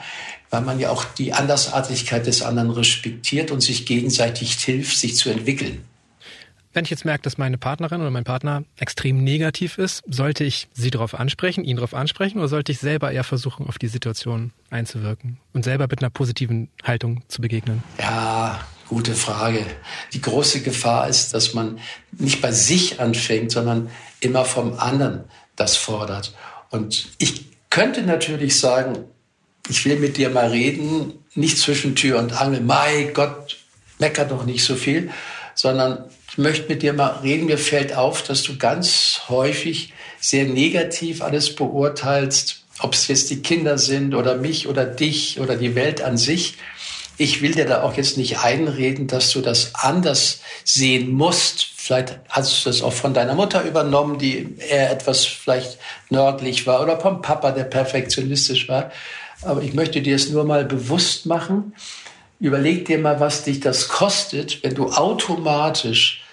weil 0.50 0.60
man 0.60 0.78
ja 0.78 0.90
auch 0.90 1.04
die 1.04 1.32
Andersartigkeit 1.32 2.26
des 2.26 2.42
anderen 2.42 2.70
respektiert 2.70 3.50
und 3.50 3.62
sich 3.62 3.86
gegenseitig 3.86 4.56
hilft, 4.56 4.98
sich 4.98 5.16
zu 5.16 5.30
entwickeln. 5.30 5.86
Wenn 6.74 6.84
ich 6.84 6.90
jetzt 6.90 7.04
merke, 7.04 7.22
dass 7.22 7.38
meine 7.38 7.56
Partnerin 7.56 8.00
oder 8.00 8.10
mein 8.10 8.24
Partner 8.24 8.64
extrem 8.76 9.22
negativ 9.22 9.78
ist, 9.78 10.02
sollte 10.08 10.42
ich 10.42 10.66
sie 10.72 10.90
darauf 10.90 11.14
ansprechen, 11.14 11.62
ihn 11.62 11.76
darauf 11.76 11.94
ansprechen 11.94 12.38
oder 12.38 12.48
sollte 12.48 12.72
ich 12.72 12.80
selber 12.80 13.12
eher 13.12 13.22
versuchen, 13.22 13.68
auf 13.68 13.78
die 13.78 13.86
Situation 13.86 14.50
einzuwirken 14.70 15.38
und 15.52 15.62
selber 15.62 15.86
mit 15.88 16.00
einer 16.00 16.10
positiven 16.10 16.68
Haltung 16.82 17.22
zu 17.28 17.40
begegnen? 17.40 17.84
Ja, 18.00 18.60
gute 18.88 19.14
Frage. 19.14 19.64
Die 20.14 20.20
große 20.20 20.62
Gefahr 20.62 21.08
ist, 21.08 21.32
dass 21.32 21.54
man 21.54 21.78
nicht 22.10 22.42
bei 22.42 22.50
sich 22.50 23.00
anfängt, 23.00 23.52
sondern 23.52 23.88
immer 24.18 24.44
vom 24.44 24.76
anderen 24.76 25.24
das 25.54 25.76
fordert. 25.76 26.34
Und 26.70 27.10
ich 27.18 27.44
könnte 27.70 28.02
natürlich 28.02 28.58
sagen, 28.58 29.04
ich 29.68 29.84
will 29.84 30.00
mit 30.00 30.16
dir 30.16 30.28
mal 30.28 30.48
reden, 30.48 31.12
nicht 31.36 31.56
zwischen 31.56 31.94
Tür 31.94 32.18
und 32.18 32.32
Angel, 32.32 32.62
mein 32.62 33.14
Gott, 33.14 33.58
mecker 34.00 34.24
doch 34.24 34.44
nicht 34.44 34.64
so 34.64 34.74
viel, 34.74 35.12
sondern 35.54 36.10
ich 36.34 36.38
möchte 36.38 36.68
mit 36.68 36.82
dir 36.82 36.92
mal 36.94 37.20
reden. 37.22 37.46
Mir 37.46 37.58
fällt 37.58 37.94
auf, 37.94 38.24
dass 38.24 38.42
du 38.42 38.58
ganz 38.58 39.20
häufig 39.28 39.92
sehr 40.18 40.46
negativ 40.46 41.22
alles 41.22 41.54
beurteilst, 41.54 42.64
ob 42.80 42.94
es 42.94 43.06
jetzt 43.06 43.30
die 43.30 43.40
Kinder 43.40 43.78
sind 43.78 44.16
oder 44.16 44.34
mich 44.34 44.66
oder 44.66 44.84
dich 44.84 45.38
oder 45.38 45.54
die 45.54 45.76
Welt 45.76 46.02
an 46.02 46.16
sich. 46.16 46.56
Ich 47.18 47.40
will 47.40 47.54
dir 47.54 47.66
da 47.66 47.84
auch 47.84 47.96
jetzt 47.96 48.16
nicht 48.16 48.40
einreden, 48.40 49.06
dass 49.06 49.30
du 49.30 49.42
das 49.42 49.76
anders 49.76 50.40
sehen 50.64 51.12
musst. 51.12 51.68
Vielleicht 51.76 52.18
hast 52.28 52.66
du 52.66 52.68
das 52.68 52.82
auch 52.82 52.92
von 52.92 53.14
deiner 53.14 53.36
Mutter 53.36 53.62
übernommen, 53.62 54.18
die 54.18 54.56
eher 54.58 54.90
etwas 54.90 55.24
vielleicht 55.24 55.78
nördlich 56.10 56.66
war 56.66 56.82
oder 56.82 56.98
vom 56.98 57.22
Papa, 57.22 57.52
der 57.52 57.62
perfektionistisch 57.62 58.68
war. 58.68 58.90
Aber 59.42 59.62
ich 59.62 59.72
möchte 59.72 60.02
dir 60.02 60.16
es 60.16 60.30
nur 60.30 60.42
mal 60.42 60.64
bewusst 60.64 61.26
machen. 61.26 61.76
Überleg 62.40 62.86
dir 62.86 62.98
mal, 62.98 63.20
was 63.20 63.44
dich 63.44 63.60
das 63.60 63.86
kostet, 63.86 64.64
wenn 64.64 64.74
du 64.74 64.90
automatisch 64.90 66.23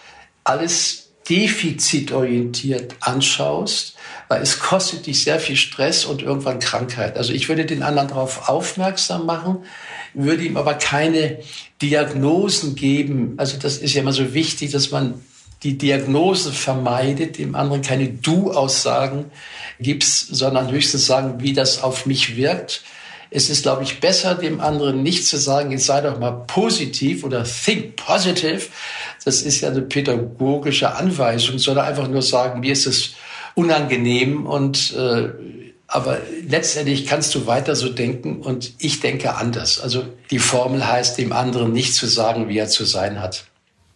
alles 0.43 1.12
defizitorientiert 1.29 2.95
anschaust, 3.00 3.95
weil 4.27 4.41
es 4.41 4.60
kostet 4.60 5.05
dich 5.05 5.24
sehr 5.24 5.39
viel 5.39 5.55
Stress 5.55 6.05
und 6.05 6.21
irgendwann 6.21 6.60
Krankheit. 6.60 7.17
Also 7.17 7.31
ich 7.33 7.48
würde 7.48 7.65
den 7.65 7.83
anderen 7.83 8.10
darauf 8.10 8.50
aufmerksam 8.50 9.25
machen, 9.25 9.65
würde 10.13 10.43
ihm 10.43 10.57
aber 10.57 10.74
keine 10.74 11.39
Diagnosen 11.81 12.75
geben. 12.75 13.36
Also 13.38 13.57
das 13.57 13.77
ist 13.77 13.93
ja 13.93 14.01
immer 14.01 14.13
so 14.13 14.33
wichtig, 14.33 14.71
dass 14.71 14.91
man 14.91 15.21
die 15.63 15.77
Diagnose 15.77 16.51
vermeidet, 16.51 17.38
dem 17.38 17.55
anderen 17.55 17.81
keine 17.81 18.10
Du-Aussagen 18.10 19.25
gibt, 19.79 20.03
sondern 20.03 20.71
höchstens 20.71 21.05
sagen, 21.05 21.36
wie 21.39 21.53
das 21.53 21.83
auf 21.83 22.05
mich 22.05 22.36
wirkt. 22.36 22.83
Es 23.34 23.50
ist, 23.50 23.64
glaube 23.64 23.84
ich, 23.84 24.02
besser, 24.02 24.36
dem 24.36 24.60
anderen 24.60 25.04
nicht 25.04 25.26
zu 25.26 25.38
sagen, 25.38 25.72
jetzt 25.72 25.86
sei 25.86 26.02
doch 26.02 26.20
mal 26.20 26.32
positiv 26.48 27.24
oder 27.24 27.44
think 27.44 27.96
positive. 27.96 28.68
Das 29.24 29.42
ist 29.42 29.62
ja 29.62 29.70
eine 29.70 29.82
pädagogische 29.82 30.94
Anweisung, 30.96 31.58
sondern 31.58 31.86
einfach 31.86 32.10
nur 32.10 32.22
sagen, 32.22 32.60
mir 32.60 32.74
ist 32.74 32.86
es 32.86 33.14
unangenehm 33.56 34.46
und 34.46 34.94
äh, 34.94 35.30
aber 35.88 36.20
letztendlich 36.48 37.06
kannst 37.06 37.36
du 37.36 37.48
weiter 37.48 37.76
so 37.76 37.90
denken 37.90 38.42
und 38.42 38.74
ich 38.80 39.02
denke 39.02 39.36
anders. 39.36 39.80
Also 39.80 40.06
die 40.30 40.40
Formel 40.40 40.88
heißt, 40.88 41.18
dem 41.18 41.34
anderen 41.34 41.74
nicht 41.74 41.94
zu 41.94 42.08
sagen, 42.08 42.48
wie 42.48 42.58
er 42.58 42.70
zu 42.70 42.86
sein 42.86 43.20
hat. 43.20 43.46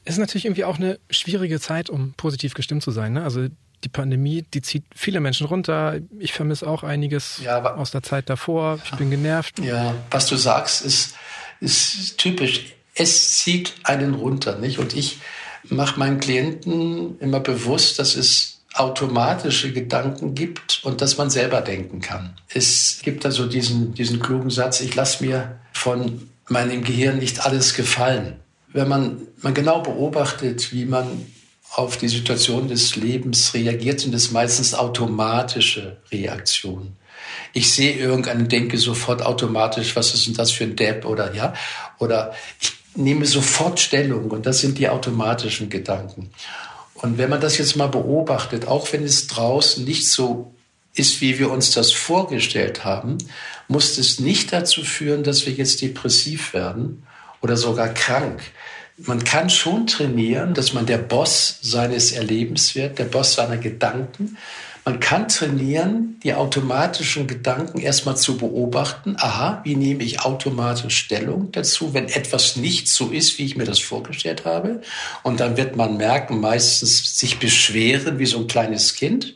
Es 0.04 0.16
ist 0.16 0.20
natürlich 0.20 0.46
irgendwie 0.46 0.66
auch 0.66 0.78
eine 0.78 1.00
schwierige 1.10 1.60
Zeit, 1.60 1.90
um 1.90 2.14
positiv 2.18 2.54
gestimmt 2.54 2.84
zu 2.84 2.92
sein. 2.92 3.14
Ne? 3.14 3.24
Also 3.24 3.48
die 3.86 3.90
Pandemie, 3.90 4.44
die 4.54 4.62
zieht 4.62 4.84
viele 4.94 5.20
Menschen 5.20 5.48
runter. 5.48 6.00
Ich 6.20 6.34
vermisse 6.34 6.68
auch 6.68 6.84
einiges 6.84 7.40
ja, 7.44 7.64
aus 7.76 7.92
der 7.92 8.04
Zeit 8.04 8.30
davor. 8.30 8.80
Ich 8.84 8.92
bin 8.92 9.12
genervt. 9.12 9.60
Ja, 9.60 9.94
was 10.12 10.26
du 10.26 10.36
sagst, 10.36 10.84
ist, 10.84 11.16
ist 11.62 12.18
typisch. 12.18 12.74
Es 12.96 13.38
zieht 13.40 13.76
einen 13.84 14.16
runter, 14.16 14.58
nicht? 14.58 14.80
Und 14.80 14.96
ich 14.96 15.20
mache 15.70 16.00
meinen 16.00 16.20
Klienten 16.20 17.20
immer 17.20 17.40
bewusst, 17.40 18.00
dass 18.00 18.16
es 18.16 18.62
automatische 18.74 19.72
Gedanken 19.72 20.36
gibt 20.36 20.82
und 20.84 21.02
dass 21.02 21.18
man 21.18 21.30
selber 21.30 21.62
denken 21.62 22.02
kann. 22.02 22.36
Es 22.50 23.00
gibt 23.04 23.26
also 23.26 23.46
diesen, 23.46 23.94
diesen 23.94 24.20
klugen 24.20 24.50
Satz, 24.50 24.82
ich 24.82 24.96
lasse 24.96 25.24
mir 25.24 25.60
von 25.72 26.30
meinem 26.50 26.84
Gehirn 26.84 27.20
nicht 27.20 27.46
alles 27.46 27.74
gefallen. 27.74 28.40
Wenn 28.74 28.90
man, 28.90 29.22
man 29.42 29.54
genau 29.54 29.82
beobachtet, 29.82 30.74
wie 30.74 30.86
man 30.86 31.26
auf 31.76 31.98
die 31.98 32.08
Situation 32.08 32.68
des 32.68 32.96
Lebens 32.96 33.54
reagiert, 33.54 34.00
sind 34.00 34.16
es 34.16 34.32
meistens 34.32 34.74
automatische 34.74 35.98
Reaktionen. 36.12 36.96
Ich 37.54 37.72
sehe 37.74 37.94
irgendeinen, 37.94 38.48
denke 38.48 38.78
sofort 38.78 39.22
automatisch, 39.22 39.96
was 39.96 40.14
ist 40.14 40.28
denn 40.28 40.36
das 40.36 40.52
für 40.52 40.64
ein 40.64 40.76
Depp 40.76 41.06
oder 41.06 41.34
ja, 41.34 41.54
oder 42.00 42.34
ich 42.62 42.74
nehme 42.96 43.26
sofort 43.26 43.80
Stellung 43.80 44.32
und 44.32 44.46
das 44.46 44.60
sind 44.60 44.78
die 44.78 44.88
automatischen 44.88 45.70
Gedanken. 45.70 46.30
Und 46.94 47.18
wenn 47.18 47.30
man 47.30 47.42
das 47.42 47.58
jetzt 47.58 47.76
mal 47.76 47.88
beobachtet, 47.88 48.68
auch 48.68 48.92
wenn 48.94 49.04
es 49.04 49.28
draußen 49.28 49.84
nicht 49.84 50.10
so 50.10 50.54
ist, 50.94 51.20
wie 51.20 51.38
wir 51.40 51.52
uns 51.52 51.72
das 51.72 51.92
vorgestellt 51.92 52.86
haben, 52.86 53.18
muss 53.68 53.98
es 53.98 54.20
nicht 54.20 54.54
dazu 54.54 54.82
führen, 54.84 55.24
dass 55.24 55.46
wir 55.46 55.54
jetzt 55.54 55.82
depressiv 55.82 56.54
werden 56.54 57.06
oder 57.42 57.58
sogar 57.58 57.90
krank. 57.90 58.42
Man 58.98 59.26
kann 59.26 59.50
schon 59.50 59.88
trainieren, 59.88 60.54
dass 60.54 60.72
man 60.72 60.86
der 60.86 61.00
Boss 61.00 61.60
seines 61.62 62.14
Erlebens 62.14 62.76
wird, 62.76 62.98
der 62.98 63.06
Boss 63.06 63.34
seiner 63.34 63.58
Gedanken. 63.58 64.38
Man 64.86 65.02
kann 65.02 65.28
trainieren, 65.28 66.18
die 66.24 66.34
automatischen 66.34 67.28
Gedanken 67.28 67.80
erstmal 67.80 68.16
zu 68.16 68.38
beobachten. 68.38 69.16
Aha, 69.18 69.60
wie 69.66 69.76
nehme 69.76 70.04
ich 70.04 70.22
automatisch 70.22 70.96
Stellung 70.96 71.52
dazu, 71.52 71.94
wenn 71.94 72.08
etwas 72.08 72.56
nicht 72.56 72.88
so 72.88 73.10
ist, 73.10 73.38
wie 73.38 73.44
ich 73.44 73.58
mir 73.58 73.66
das 73.66 73.80
vorgestellt 73.80 74.46
habe? 74.46 74.82
Und 75.24 75.42
dann 75.42 75.58
wird 75.58 75.76
man 75.76 75.98
merken, 75.98 76.40
meistens 76.40 77.20
sich 77.20 77.40
beschweren 77.40 78.18
wie 78.18 78.28
so 78.28 78.38
ein 78.38 78.48
kleines 78.48 78.96
Kind. 78.96 79.36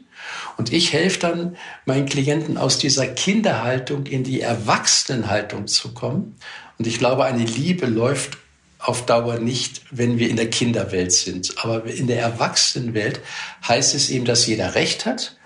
Und 0.56 0.72
ich 0.72 0.94
helfe 0.94 1.20
dann 1.20 1.58
meinen 1.86 2.06
Klienten 2.06 2.58
aus 2.58 2.78
dieser 2.78 3.08
Kinderhaltung 3.08 4.06
in 4.06 4.24
die 4.24 4.40
Erwachsenenhaltung 4.40 5.68
zu 5.68 5.94
kommen. 5.94 6.36
Und 6.78 6.88
ich 6.88 7.00
glaube, 7.00 7.26
eine 7.26 7.44
Liebe 7.44 7.88
läuft 7.88 8.38
auf 8.80 9.06
Dauer 9.06 9.40
nicht, 9.40 9.82
wenn 9.92 10.18
wir 10.18 10.30
in 10.30 10.38
der 10.38 10.50
Kinderwelt 10.50 11.12
sind. 11.12 11.54
Aber 11.64 11.86
in 11.86 12.08
der 12.08 12.22
Erwachsenenwelt 12.22 13.20
heißt 13.68 13.94
es 13.94 14.10
eben, 14.10 14.26
dass 14.26 14.48
jeder 14.48 14.74
Recht 14.74 15.06
hat 15.06 15.38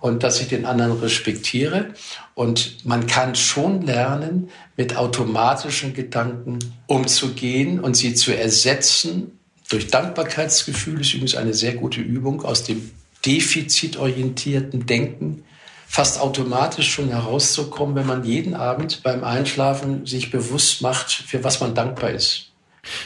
und 0.00 0.22
dass 0.22 0.40
ich 0.40 0.48
den 0.48 0.66
anderen 0.66 1.00
respektiere. 1.00 1.94
Und 2.34 2.84
man 2.84 3.06
kann 3.06 3.34
schon 3.34 3.82
lernen, 3.82 4.50
mit 4.76 4.96
automatischen 4.96 5.94
Gedanken 5.94 6.58
umzugehen 6.86 7.80
und 7.80 7.96
sie 7.96 8.14
zu 8.14 8.36
ersetzen. 8.36 9.38
Durch 9.70 9.88
Dankbarkeitsgefühl 9.88 11.00
ist 11.00 11.14
übrigens 11.14 11.34
eine 11.34 11.54
sehr 11.54 11.74
gute 11.74 12.00
Übung 12.00 12.44
aus 12.44 12.64
dem 12.64 12.90
defizitorientierten 13.24 14.84
Denken 14.84 15.44
fast 15.86 16.20
automatisch 16.20 16.90
schon 16.90 17.10
herauszukommen, 17.10 17.94
wenn 17.94 18.06
man 18.06 18.24
jeden 18.24 18.54
Abend 18.54 19.02
beim 19.02 19.24
Einschlafen 19.24 20.06
sich 20.06 20.30
bewusst 20.30 20.80
macht, 20.80 21.10
für 21.12 21.44
was 21.44 21.60
man 21.60 21.74
dankbar 21.74 22.10
ist. 22.10 22.51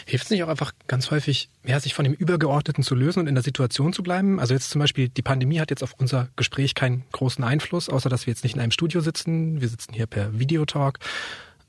Hilft 0.07 0.25
es 0.25 0.31
nicht 0.31 0.43
auch 0.43 0.49
einfach 0.49 0.73
ganz 0.87 1.11
häufig, 1.11 1.49
ja, 1.65 1.79
sich 1.81 1.95
von 1.95 2.05
dem 2.05 2.15
Übergeordneten 2.15 2.83
zu 2.83 2.95
lösen 2.95 3.21
und 3.21 3.27
in 3.27 3.35
der 3.35 3.45
Situation 3.45 3.93
zu 3.93 4.03
bleiben? 4.03 4.41
Also 4.41 4.55
jetzt 4.55 4.71
zum 4.71 4.81
Beispiel, 4.81 5.09
die 5.09 5.23
Pandemie 5.23 5.61
hat 5.61 5.71
jetzt 5.71 5.83
auf 5.83 5.95
unser 5.99 6.29
Gespräch 6.37 6.75
keinen 6.75 7.05
großen 7.13 7.45
Einfluss, 7.45 7.89
außer 7.89 8.09
dass 8.09 8.27
wir 8.27 8.33
jetzt 8.33 8.45
nicht 8.45 8.55
in 8.55 8.61
einem 8.61 8.71
Studio 8.73 9.01
sitzen. 9.01 9.61
Wir 9.61 9.69
sitzen 9.69 9.93
hier 9.93 10.07
per 10.07 10.39
Videotalk. 10.39 10.99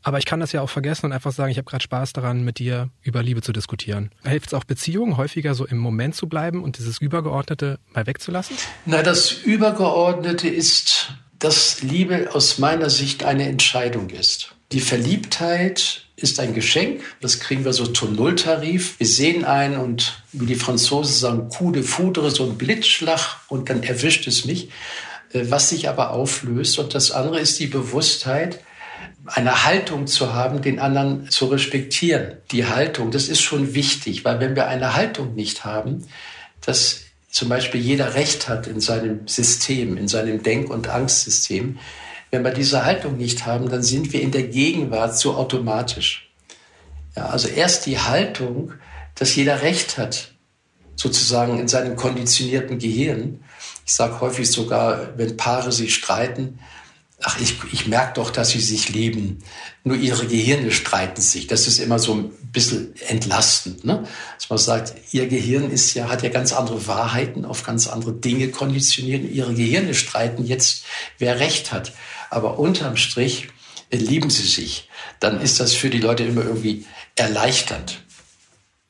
Aber 0.04 0.20
ich 0.20 0.26
kann 0.26 0.40
das 0.40 0.54
ja 0.54 0.62
auch 0.62 0.70
vergessen 0.70 1.08
und 1.08 1.12
einfach 1.12 1.34
sagen, 1.34 1.52
ich 1.52 1.58
habe 1.58 1.70
gerade 1.70 1.84
Spaß 1.84 2.14
daran, 2.14 2.46
mit 2.46 2.60
dir 2.60 2.90
über 3.02 3.22
Liebe 3.22 3.42
zu 3.42 3.52
diskutieren. 3.52 4.12
Hilft 4.24 4.48
es 4.48 4.54
auch 4.54 4.64
Beziehungen, 4.64 5.18
häufiger 5.18 5.54
so 5.54 5.66
im 5.66 5.78
Moment 5.78 6.16
zu 6.16 6.30
bleiben 6.30 6.64
und 6.64 6.78
dieses 6.78 7.00
Übergeordnete 7.00 7.80
mal 7.94 8.08
wegzulassen? 8.08 8.56
Na, 8.86 9.04
das 9.04 9.32
Übergeordnete 9.32 10.48
ist, 10.48 11.14
dass 11.40 11.82
Liebe 11.82 12.30
aus 12.34 12.58
meiner 12.58 12.90
Sicht 12.90 13.26
eine 13.26 13.50
Entscheidung 13.50 14.10
ist. 14.10 14.56
Die 14.74 14.82
Verliebtheit 14.82 16.02
ist 16.18 16.40
ein 16.40 16.54
Geschenk. 16.54 17.02
Das 17.22 17.40
kriegen 17.40 17.64
wir 17.64 17.72
so 17.72 17.88
zum 17.88 18.16
Nulltarif. 18.16 19.00
Wir 19.00 19.08
sehen 19.08 19.46
ein 19.46 19.78
und 19.78 20.24
wie 20.34 20.46
die 20.46 20.56
Franzosen 20.56 21.14
sagen, 21.14 21.50
coup 21.50 21.72
de 21.72 21.84
foudre, 21.84 22.32
so 22.32 22.44
ein 22.44 22.58
Blitzschlag 22.58 23.40
und 23.48 23.70
dann 23.70 23.84
erwischt 23.84 24.28
es 24.28 24.44
mich, 24.44 24.70
äh, 25.32 25.46
was 25.50 25.70
sich 25.70 25.88
aber 25.88 26.12
auflöst. 26.12 26.80
Und 26.80 26.96
das 26.96 27.12
andere 27.12 27.40
ist 27.40 27.60
die 27.60 27.68
Bewusstheit, 27.68 28.60
eine 29.26 29.66
Haltung 29.66 30.08
zu 30.08 30.34
haben, 30.34 30.62
den 30.62 30.80
anderen 30.80 31.30
zu 31.30 31.46
respektieren. 31.46 32.38
Die 32.52 32.66
Haltung, 32.66 33.12
das 33.12 33.30
ist 33.30 33.42
schon 33.42 33.74
wichtig, 33.74 34.26
weil 34.26 34.40
wenn 34.40 34.56
wir 34.56 34.68
eine 34.68 34.96
Haltung 34.96 35.36
nicht 35.36 35.66
haben, 35.66 36.06
dass 36.62 37.02
zum 37.30 37.50
Beispiel 37.50 37.80
jeder 37.80 38.16
Recht 38.16 38.50
hat 38.50 38.68
in 38.68 38.80
seinem 38.80 39.28
System, 39.28 39.98
in 39.98 40.08
seinem 40.08 40.44
Denk- 40.44 40.70
und 40.70 40.90
Angstsystem, 40.90 41.78
wenn 42.32 42.44
wir 42.44 42.52
diese 42.52 42.86
Haltung 42.86 43.18
nicht 43.18 43.46
haben, 43.46 43.70
dann 43.70 43.84
sind 43.84 44.14
wir 44.14 44.22
in 44.22 44.32
der 44.32 44.44
Gegenwart 44.44 45.18
so 45.18 45.36
automatisch. 45.36 46.30
Ja, 47.16 47.28
also 47.28 47.48
erst 47.48 47.86
die 47.86 48.00
Haltung, 48.00 48.74
dass 49.16 49.36
jeder 49.36 49.62
Recht 49.62 49.98
hat, 49.98 50.34
sozusagen 50.96 51.60
in 51.60 51.68
seinem 51.68 51.96
konditionierten 51.96 52.80
Gehirn. 52.80 53.44
Ich 53.86 53.94
sage 53.94 54.20
häufig 54.20 54.52
sogar, 54.52 55.18
wenn 55.18 55.38
Paare 55.38 55.72
sich 55.72 55.96
streiten, 55.96 56.60
ach, 57.24 57.40
ich, 57.40 57.56
ich 57.72 57.88
merke 57.88 58.14
doch, 58.16 58.30
dass 58.30 58.50
sie 58.50 58.60
sich 58.60 58.90
lieben. 58.90 59.40
Nur 59.84 59.96
ihre 59.96 60.28
Gehirne 60.28 60.72
streiten 60.72 61.22
sich. 61.22 61.48
Das 61.48 61.68
ist 61.68 61.80
immer 61.80 62.00
so 62.00 62.14
ein 62.14 62.32
bisschen 62.52 62.94
entlastend. 63.08 63.86
Ne? 63.86 64.04
Dass 64.38 64.50
man 64.50 64.60
sagt, 64.60 64.94
ihr 65.14 65.28
Gehirn 65.28 65.72
ist 65.72 65.94
ja, 65.94 66.10
hat 66.10 66.24
ja 66.24 66.30
ganz 66.30 66.54
andere 66.54 66.86
Wahrheiten, 66.88 67.46
auf 67.46 67.64
ganz 67.64 67.88
andere 67.88 68.14
Dinge 68.14 68.50
konditioniert. 68.50 69.24
Ihre 69.32 69.54
Gehirne 69.54 69.94
streiten 69.94 70.46
jetzt, 70.46 70.84
wer 71.18 71.40
Recht 71.40 71.72
hat 71.72 71.94
aber 72.30 72.60
unterm 72.60 72.98
Strich 72.98 73.50
lieben 73.92 74.30
sie 74.30 74.48
sich, 74.48 74.90
dann 75.20 75.42
ist 75.42 75.60
das 75.60 75.74
für 75.74 75.90
die 75.90 76.00
Leute 76.00 76.24
immer 76.24 76.44
irgendwie 76.44 76.86
erleichternd. 77.16 78.02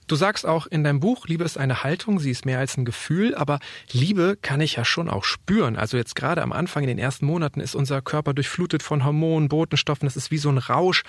Du 0.08 0.16
sagst 0.16 0.46
auch 0.46 0.68
in 0.68 0.86
deinem 0.86 1.02
Buch, 1.02 1.28
Liebe 1.28 1.44
ist 1.44 1.58
eine 1.58 1.84
Haltung, 1.84 2.20
sie 2.20 2.32
ist 2.32 2.46
mehr 2.46 2.60
als 2.60 2.78
ein 2.78 2.86
Gefühl, 2.86 3.36
aber 3.36 3.60
Liebe 3.92 4.38
kann 4.42 4.62
ich 4.62 4.78
ja 4.78 4.86
schon 4.86 5.10
auch 5.10 5.26
spüren. 5.26 5.76
Also 5.76 5.98
jetzt 5.98 6.16
gerade 6.16 6.42
am 6.42 6.54
Anfang 6.54 6.84
in 6.84 6.88
den 6.88 6.98
ersten 6.98 7.26
Monaten 7.26 7.60
ist 7.60 7.76
unser 7.76 8.02
Körper 8.02 8.34
durchflutet 8.34 8.84
von 8.84 9.04
Hormonen, 9.04 9.50
Botenstoffen, 9.50 10.08
das 10.08 10.16
ist 10.16 10.32
wie 10.32 10.38
so 10.38 10.50
ein 10.50 10.60
Rausch. 10.60 11.04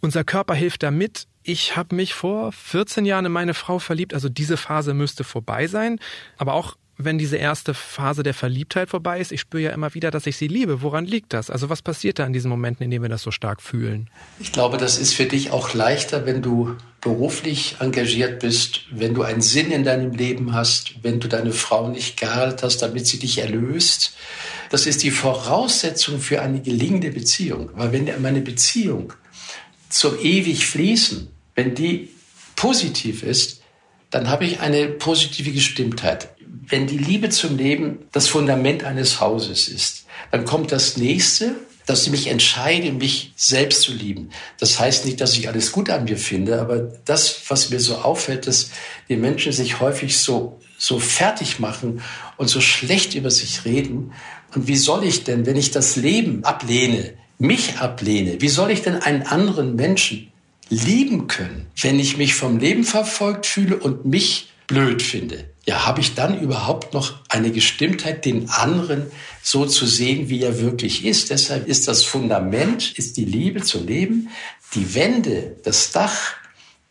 Unser 0.00 0.24
Körper 0.24 0.54
hilft 0.54 0.82
da 0.82 0.90
mit. 0.90 1.28
Ich 1.44 1.76
habe 1.76 1.94
mich 1.94 2.14
vor 2.14 2.50
14 2.50 3.04
Jahren 3.06 3.26
in 3.26 3.32
meine 3.32 3.54
Frau 3.54 3.78
verliebt, 3.78 4.12
also 4.12 4.28
diese 4.28 4.56
Phase 4.56 4.92
müsste 4.92 5.22
vorbei 5.22 5.68
sein. 5.68 6.00
Aber 6.36 6.54
auch 6.54 6.76
wenn 6.98 7.18
diese 7.18 7.36
erste 7.36 7.74
Phase 7.74 8.22
der 8.22 8.32
Verliebtheit 8.32 8.88
vorbei 8.88 9.20
ist, 9.20 9.30
ich 9.30 9.40
spüre 9.40 9.64
ja 9.64 9.70
immer 9.70 9.94
wieder, 9.94 10.10
dass 10.10 10.26
ich 10.26 10.36
sie 10.36 10.48
liebe. 10.48 10.80
Woran 10.80 11.04
liegt 11.04 11.32
das? 11.34 11.50
Also 11.50 11.68
was 11.68 11.82
passiert 11.82 12.18
da 12.18 12.26
in 12.26 12.32
diesen 12.32 12.48
Momenten, 12.48 12.84
in 12.84 12.90
denen 12.90 13.02
wir 13.02 13.10
das 13.10 13.22
so 13.22 13.30
stark 13.30 13.60
fühlen? 13.60 14.08
Ich 14.40 14.52
glaube, 14.52 14.78
das 14.78 14.98
ist 14.98 15.12
für 15.12 15.26
dich 15.26 15.50
auch 15.50 15.74
leichter, 15.74 16.24
wenn 16.24 16.40
du 16.40 16.74
beruflich 17.02 17.76
engagiert 17.80 18.40
bist, 18.40 18.82
wenn 18.90 19.14
du 19.14 19.22
einen 19.22 19.42
Sinn 19.42 19.70
in 19.70 19.84
deinem 19.84 20.12
Leben 20.12 20.54
hast, 20.54 21.04
wenn 21.04 21.20
du 21.20 21.28
deine 21.28 21.52
Frau 21.52 21.88
nicht 21.88 22.18
geheiratet 22.18 22.62
hast, 22.62 22.78
damit 22.78 23.06
sie 23.06 23.18
dich 23.18 23.38
erlöst. 23.38 24.16
Das 24.70 24.86
ist 24.86 25.02
die 25.02 25.10
Voraussetzung 25.10 26.18
für 26.18 26.40
eine 26.40 26.62
gelingende 26.62 27.10
Beziehung. 27.10 27.70
Weil 27.74 27.92
wenn 27.92 28.10
meine 28.22 28.40
Beziehung 28.40 29.12
zum 29.90 30.18
ewig 30.18 30.66
fließen, 30.66 31.28
wenn 31.54 31.74
die 31.74 32.08
positiv 32.56 33.22
ist, 33.22 33.62
dann 34.10 34.28
habe 34.28 34.44
ich 34.44 34.60
eine 34.60 34.88
positive 34.88 35.50
Gestimmtheit 35.52 36.36
wenn 36.68 36.86
die 36.86 36.98
Liebe 36.98 37.30
zum 37.30 37.56
Leben 37.56 38.00
das 38.12 38.28
Fundament 38.28 38.84
eines 38.84 39.20
Hauses 39.20 39.68
ist, 39.68 40.06
dann 40.30 40.44
kommt 40.44 40.72
das 40.72 40.96
nächste, 40.96 41.54
dass 41.86 42.02
ich 42.02 42.10
mich 42.10 42.26
entscheide, 42.26 42.90
mich 42.90 43.32
selbst 43.36 43.82
zu 43.82 43.92
lieben. 43.92 44.30
Das 44.58 44.80
heißt 44.80 45.04
nicht, 45.04 45.20
dass 45.20 45.36
ich 45.36 45.48
alles 45.48 45.70
gut 45.70 45.88
an 45.88 46.04
mir 46.04 46.16
finde, 46.16 46.60
aber 46.60 46.78
das, 46.80 47.42
was 47.48 47.70
mir 47.70 47.78
so 47.78 47.96
auffällt, 47.96 48.48
dass 48.48 48.70
die 49.08 49.16
Menschen 49.16 49.52
sich 49.52 49.78
häufig 49.78 50.18
so, 50.18 50.58
so 50.76 50.98
fertig 50.98 51.60
machen 51.60 52.02
und 52.36 52.48
so 52.48 52.60
schlecht 52.60 53.14
über 53.14 53.30
sich 53.30 53.64
reden. 53.64 54.12
Und 54.54 54.66
wie 54.66 54.76
soll 54.76 55.04
ich 55.04 55.22
denn, 55.22 55.46
wenn 55.46 55.56
ich 55.56 55.70
das 55.70 55.94
Leben 55.94 56.42
ablehne, 56.42 57.14
mich 57.38 57.78
ablehne, 57.78 58.40
wie 58.40 58.48
soll 58.48 58.72
ich 58.72 58.82
denn 58.82 58.96
einen 58.96 59.22
anderen 59.22 59.76
Menschen 59.76 60.32
lieben 60.68 61.28
können, 61.28 61.66
wenn 61.80 61.98
ich 61.98 62.16
mich 62.16 62.34
vom 62.34 62.58
Leben 62.58 62.84
verfolgt 62.84 63.46
fühle 63.46 63.76
und 63.76 64.04
mich 64.04 64.50
blöd 64.66 65.02
finde? 65.02 65.44
Ja, 65.66 65.84
habe 65.84 66.00
ich 66.00 66.14
dann 66.14 66.40
überhaupt 66.40 66.94
noch 66.94 67.18
eine 67.28 67.50
Gestimmtheit, 67.50 68.24
den 68.24 68.50
anderen 68.50 69.06
so 69.42 69.66
zu 69.66 69.84
sehen, 69.84 70.28
wie 70.28 70.42
er 70.42 70.60
wirklich 70.60 71.04
ist? 71.04 71.30
Deshalb 71.30 71.66
ist 71.66 71.88
das 71.88 72.04
Fundament, 72.04 72.96
ist 72.96 73.16
die 73.16 73.24
Liebe 73.24 73.62
zum 73.62 73.86
Leben. 73.86 74.28
Die 74.74 74.94
Wände, 74.94 75.56
das 75.64 75.90
Dach, 75.90 76.34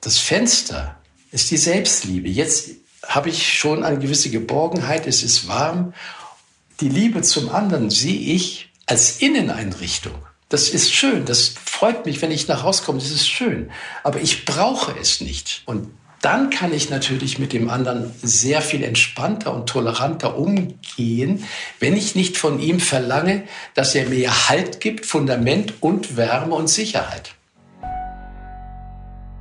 das 0.02 0.18
Fenster 0.18 1.00
ist 1.32 1.52
die 1.52 1.58
Selbstliebe. 1.58 2.28
Jetzt 2.28 2.72
habe 3.08 3.30
ich 3.30 3.54
schon 3.58 3.84
eine 3.84 4.00
gewisse 4.00 4.30
Geborgenheit, 4.30 5.08
es 5.08 5.24
ist 5.24 5.48
warm. 5.48 5.94
Die 6.82 6.90
Liebe 6.90 7.22
zum 7.22 7.50
anderen 7.50 7.90
sehe 7.90 8.36
ich 8.36 8.70
als 8.86 9.22
Inneneinrichtung. 9.22 10.16
Das 10.56 10.70
ist 10.70 10.94
schön, 10.94 11.26
das 11.26 11.50
freut 11.50 12.06
mich, 12.06 12.22
wenn 12.22 12.32
ich 12.32 12.48
nach 12.48 12.64
Hause 12.64 12.86
komme, 12.86 13.00
das 13.00 13.12
ist 13.12 13.28
schön. 13.28 13.72
Aber 14.06 14.22
ich 14.22 14.46
brauche 14.46 14.98
es 14.98 15.20
nicht. 15.20 15.64
Und 15.66 15.92
dann 16.22 16.50
kann 16.50 16.74
ich 16.74 16.90
natürlich 16.90 17.40
mit 17.40 17.52
dem 17.52 17.70
anderen 17.70 18.14
sehr 18.24 18.62
viel 18.62 18.86
entspannter 18.86 19.54
und 19.54 19.68
toleranter 19.68 20.38
umgehen, 20.38 21.44
wenn 21.82 21.98
ich 21.98 22.16
nicht 22.16 22.38
von 22.38 22.62
ihm 22.62 22.80
verlange, 22.80 23.44
dass 23.74 23.96
er 23.96 24.08
mir 24.08 24.48
Halt 24.48 24.80
gibt, 24.80 25.06
Fundament 25.06 25.74
und 25.82 26.16
Wärme 26.16 26.56
und 26.56 26.70
Sicherheit. 26.70 27.36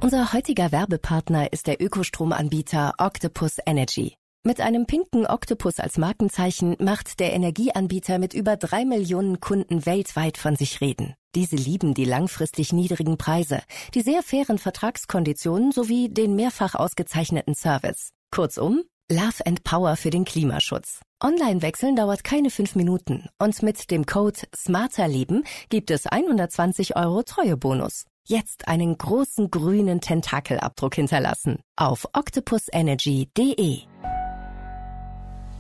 Unser 0.01 0.33
heutiger 0.33 0.73
Werbepartner 0.73 1.53
ist 1.53 1.69
der 1.69 1.81
Ökostromanbieter 1.81 2.95
Octopus 2.99 3.59
Energy. 3.65 4.17
Mit 4.47 4.61
einem 4.61 4.85
pinken 4.85 5.27
Oktopus 5.27 5.81
als 5.81 5.97
Markenzeichen 5.97 6.77
macht 6.79 7.19
der 7.19 7.33
Energieanbieter 7.33 8.19
mit 8.19 8.35
über 8.35 8.59
drei 8.59 8.85
Millionen 8.85 9.41
Kunden 9.41 9.87
weltweit 9.87 10.37
von 10.37 10.55
sich 10.55 10.83
reden. 10.83 11.15
Diese 11.35 11.57
lieben 11.57 11.95
die 11.95 12.05
langfristig 12.05 12.75
niedrigen 12.75 13.17
Preise, 13.17 13.63
die 13.95 14.03
sehr 14.03 14.23
fairen 14.23 14.59
Vertragskonditionen 14.59 15.73
sowie 15.73 16.11
den 16.11 16.37
mehrfach 16.37 16.75
ausgezeichneten 16.75 17.55
Service. 17.55 18.11
Kurzum, 18.31 18.83
Love 19.11 19.47
and 19.47 19.65
Power 19.65 19.97
für 19.97 20.11
den 20.11 20.27
Klimaschutz. 20.27 21.01
Online-Wechseln 21.23 21.97
dauert 21.97 22.23
keine 22.23 22.51
fünf 22.51 22.75
Minuten 22.75 23.31
und 23.39 23.63
mit 23.63 23.91
dem 23.91 24.05
Code 24.05 24.41
SMARTERLEBEN 24.55 25.45
gibt 25.71 25.91
es 25.91 26.07
120 26.07 26.97
Euro 26.97 27.23
Treuebonus. 27.23 28.05
Jetzt 28.27 28.69
einen 28.69 28.99
großen 28.99 29.51
grünen 29.51 30.03
Tentakelabdruck 30.03 30.97
hinterlassen 30.97 31.61
auf 31.77 32.07
octopusenergy.de. 32.13 33.94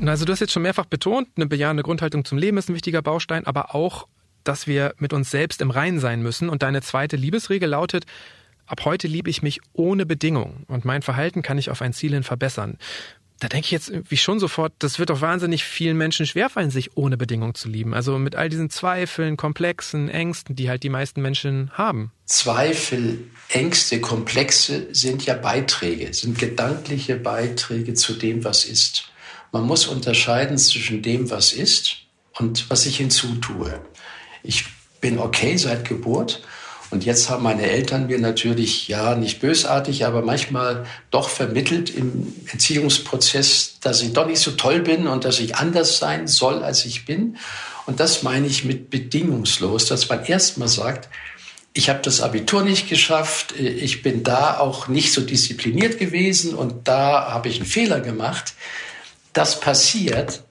Also 0.08 0.24
du 0.24 0.32
hast 0.32 0.40
jetzt 0.40 0.52
schon 0.52 0.62
mehrfach 0.62 0.86
betont, 0.86 1.28
eine 1.36 1.46
bejahende 1.46 1.82
Grundhaltung 1.82 2.24
zum 2.24 2.38
Leben 2.38 2.58
ist 2.58 2.68
ein 2.68 2.74
wichtiger 2.74 3.02
Baustein, 3.02 3.46
aber 3.46 3.74
auch, 3.74 4.06
dass 4.42 4.66
wir 4.66 4.94
mit 4.98 5.12
uns 5.12 5.30
selbst 5.30 5.60
im 5.60 5.70
Reinen 5.70 6.00
sein 6.00 6.22
müssen. 6.22 6.48
Und 6.48 6.62
deine 6.62 6.82
zweite 6.82 7.16
Liebesregel 7.16 7.68
lautet, 7.68 8.04
ab 8.66 8.84
heute 8.84 9.06
liebe 9.08 9.30
ich 9.30 9.42
mich 9.42 9.60
ohne 9.72 10.06
Bedingung 10.06 10.64
und 10.68 10.84
mein 10.84 11.02
Verhalten 11.02 11.42
kann 11.42 11.58
ich 11.58 11.70
auf 11.70 11.82
ein 11.82 11.92
Ziel 11.92 12.12
hin 12.12 12.22
verbessern. 12.22 12.78
Da 13.40 13.48
denke 13.48 13.66
ich 13.66 13.72
jetzt 13.72 13.92
wie 14.08 14.16
schon 14.16 14.38
sofort, 14.38 14.72
das 14.78 14.98
wird 14.98 15.10
doch 15.10 15.20
wahnsinnig 15.20 15.64
vielen 15.64 15.98
Menschen 15.98 16.24
schwerfallen, 16.24 16.70
sich 16.70 16.96
ohne 16.96 17.16
Bedingung 17.16 17.54
zu 17.54 17.68
lieben. 17.68 17.92
Also 17.92 18.18
mit 18.18 18.36
all 18.36 18.48
diesen 18.48 18.70
Zweifeln, 18.70 19.36
Komplexen, 19.36 20.08
Ängsten, 20.08 20.54
die 20.54 20.70
halt 20.70 20.82
die 20.82 20.88
meisten 20.88 21.20
Menschen 21.20 21.70
haben. 21.72 22.12
Zweifel, 22.26 23.24
Ängste, 23.48 24.00
Komplexe 24.00 24.86
sind 24.94 25.26
ja 25.26 25.34
Beiträge, 25.34 26.14
sind 26.14 26.38
gedankliche 26.38 27.16
Beiträge 27.16 27.94
zu 27.94 28.14
dem, 28.14 28.44
was 28.44 28.64
ist. 28.64 29.10
Man 29.54 29.68
muss 29.68 29.86
unterscheiden 29.86 30.58
zwischen 30.58 31.00
dem, 31.00 31.30
was 31.30 31.52
ist 31.52 31.98
und 32.32 32.68
was 32.70 32.86
ich 32.86 32.96
hinzutue. 32.96 33.80
Ich 34.42 34.64
bin 35.00 35.20
okay 35.20 35.56
seit 35.58 35.88
Geburt 35.88 36.42
und 36.90 37.04
jetzt 37.04 37.30
haben 37.30 37.44
meine 37.44 37.62
Eltern 37.62 38.08
mir 38.08 38.18
natürlich, 38.18 38.88
ja, 38.88 39.14
nicht 39.14 39.38
bösartig, 39.38 40.06
aber 40.06 40.22
manchmal 40.22 40.86
doch 41.12 41.28
vermittelt 41.28 41.88
im 41.88 42.34
Erziehungsprozess, 42.50 43.78
dass 43.80 44.02
ich 44.02 44.12
doch 44.12 44.26
nicht 44.26 44.40
so 44.40 44.50
toll 44.50 44.80
bin 44.80 45.06
und 45.06 45.24
dass 45.24 45.38
ich 45.38 45.54
anders 45.54 45.98
sein 45.98 46.26
soll, 46.26 46.64
als 46.64 46.84
ich 46.84 47.04
bin. 47.04 47.36
Und 47.86 48.00
das 48.00 48.24
meine 48.24 48.48
ich 48.48 48.64
mit 48.64 48.90
bedingungslos, 48.90 49.86
dass 49.86 50.08
man 50.08 50.24
erstmal 50.24 50.66
sagt, 50.66 51.08
ich 51.74 51.88
habe 51.88 52.00
das 52.02 52.20
Abitur 52.20 52.64
nicht 52.64 52.88
geschafft, 52.88 53.54
ich 53.56 54.02
bin 54.02 54.24
da 54.24 54.58
auch 54.58 54.88
nicht 54.88 55.12
so 55.12 55.20
diszipliniert 55.20 56.00
gewesen 56.00 56.56
und 56.56 56.88
da 56.88 57.30
habe 57.30 57.48
ich 57.48 57.58
einen 57.60 57.66
Fehler 57.66 58.00
gemacht 58.00 58.54
das 59.34 59.60
passiert 59.60 60.42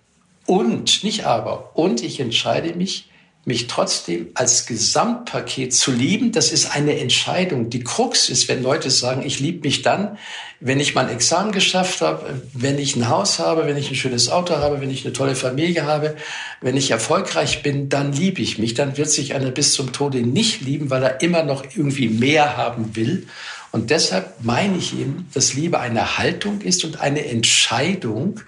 und, 0.46 1.04
nicht 1.04 1.26
aber, 1.26 1.72
und 1.76 2.04
ich 2.04 2.20
entscheide 2.20 2.76
mich, 2.76 3.10
mich 3.46 3.68
trotzdem 3.68 4.30
als 4.36 4.68
Gesamtpaket 4.68 5.74
zu 5.74 5.92
lieben, 5.92 6.32
das 6.32 6.54
ist 6.54 6.74
eine 6.74 6.98
Entscheidung. 7.00 7.70
Die 7.70 7.84
Krux 7.84 8.30
ist, 8.30 8.48
wenn 8.48 8.64
Leute 8.64 8.90
sagen, 8.90 9.22
ich 9.26 9.42
liebe 9.42 9.68
mich 9.68 9.82
dann, 9.82 10.18
wenn 10.62 10.80
ich 10.80 10.96
mein 10.96 11.10
Examen 11.10 11.52
geschafft 11.52 12.00
habe, 12.00 12.42
wenn 12.54 12.80
ich 12.80 12.96
ein 12.96 13.10
Haus 13.10 13.40
habe, 13.40 13.66
wenn 13.66 13.76
ich 13.76 13.92
ein 13.92 13.96
schönes 13.96 14.30
Auto 14.30 14.56
habe, 14.56 14.80
wenn 14.80 14.90
ich 14.90 15.04
eine 15.04 15.12
tolle 15.12 15.36
Familie 15.36 15.86
habe, 15.86 16.16
wenn 16.62 16.78
ich 16.78 16.92
erfolgreich 16.92 17.64
bin, 17.64 17.90
dann 17.90 18.14
liebe 18.14 18.42
ich 18.42 18.60
mich. 18.60 18.76
Dann 18.76 18.96
wird 18.96 19.12
sich 19.12 19.34
einer 19.34 19.52
bis 19.52 19.74
zum 19.74 19.92
Tode 19.92 20.22
nicht 20.22 20.62
lieben, 20.62 20.90
weil 20.90 21.04
er 21.04 21.20
immer 21.20 21.44
noch 21.44 21.66
irgendwie 21.76 22.08
mehr 22.08 22.56
haben 22.56 22.96
will. 22.96 23.28
Und 23.74 23.90
deshalb 23.90 24.36
meine 24.44 24.78
ich 24.78 24.98
eben, 25.00 25.28
dass 25.34 25.56
Liebe 25.56 25.80
eine 25.80 26.20
Haltung 26.20 26.62
ist 26.62 26.86
und 26.86 27.02
eine 27.02 27.26
Entscheidung. 27.26 28.40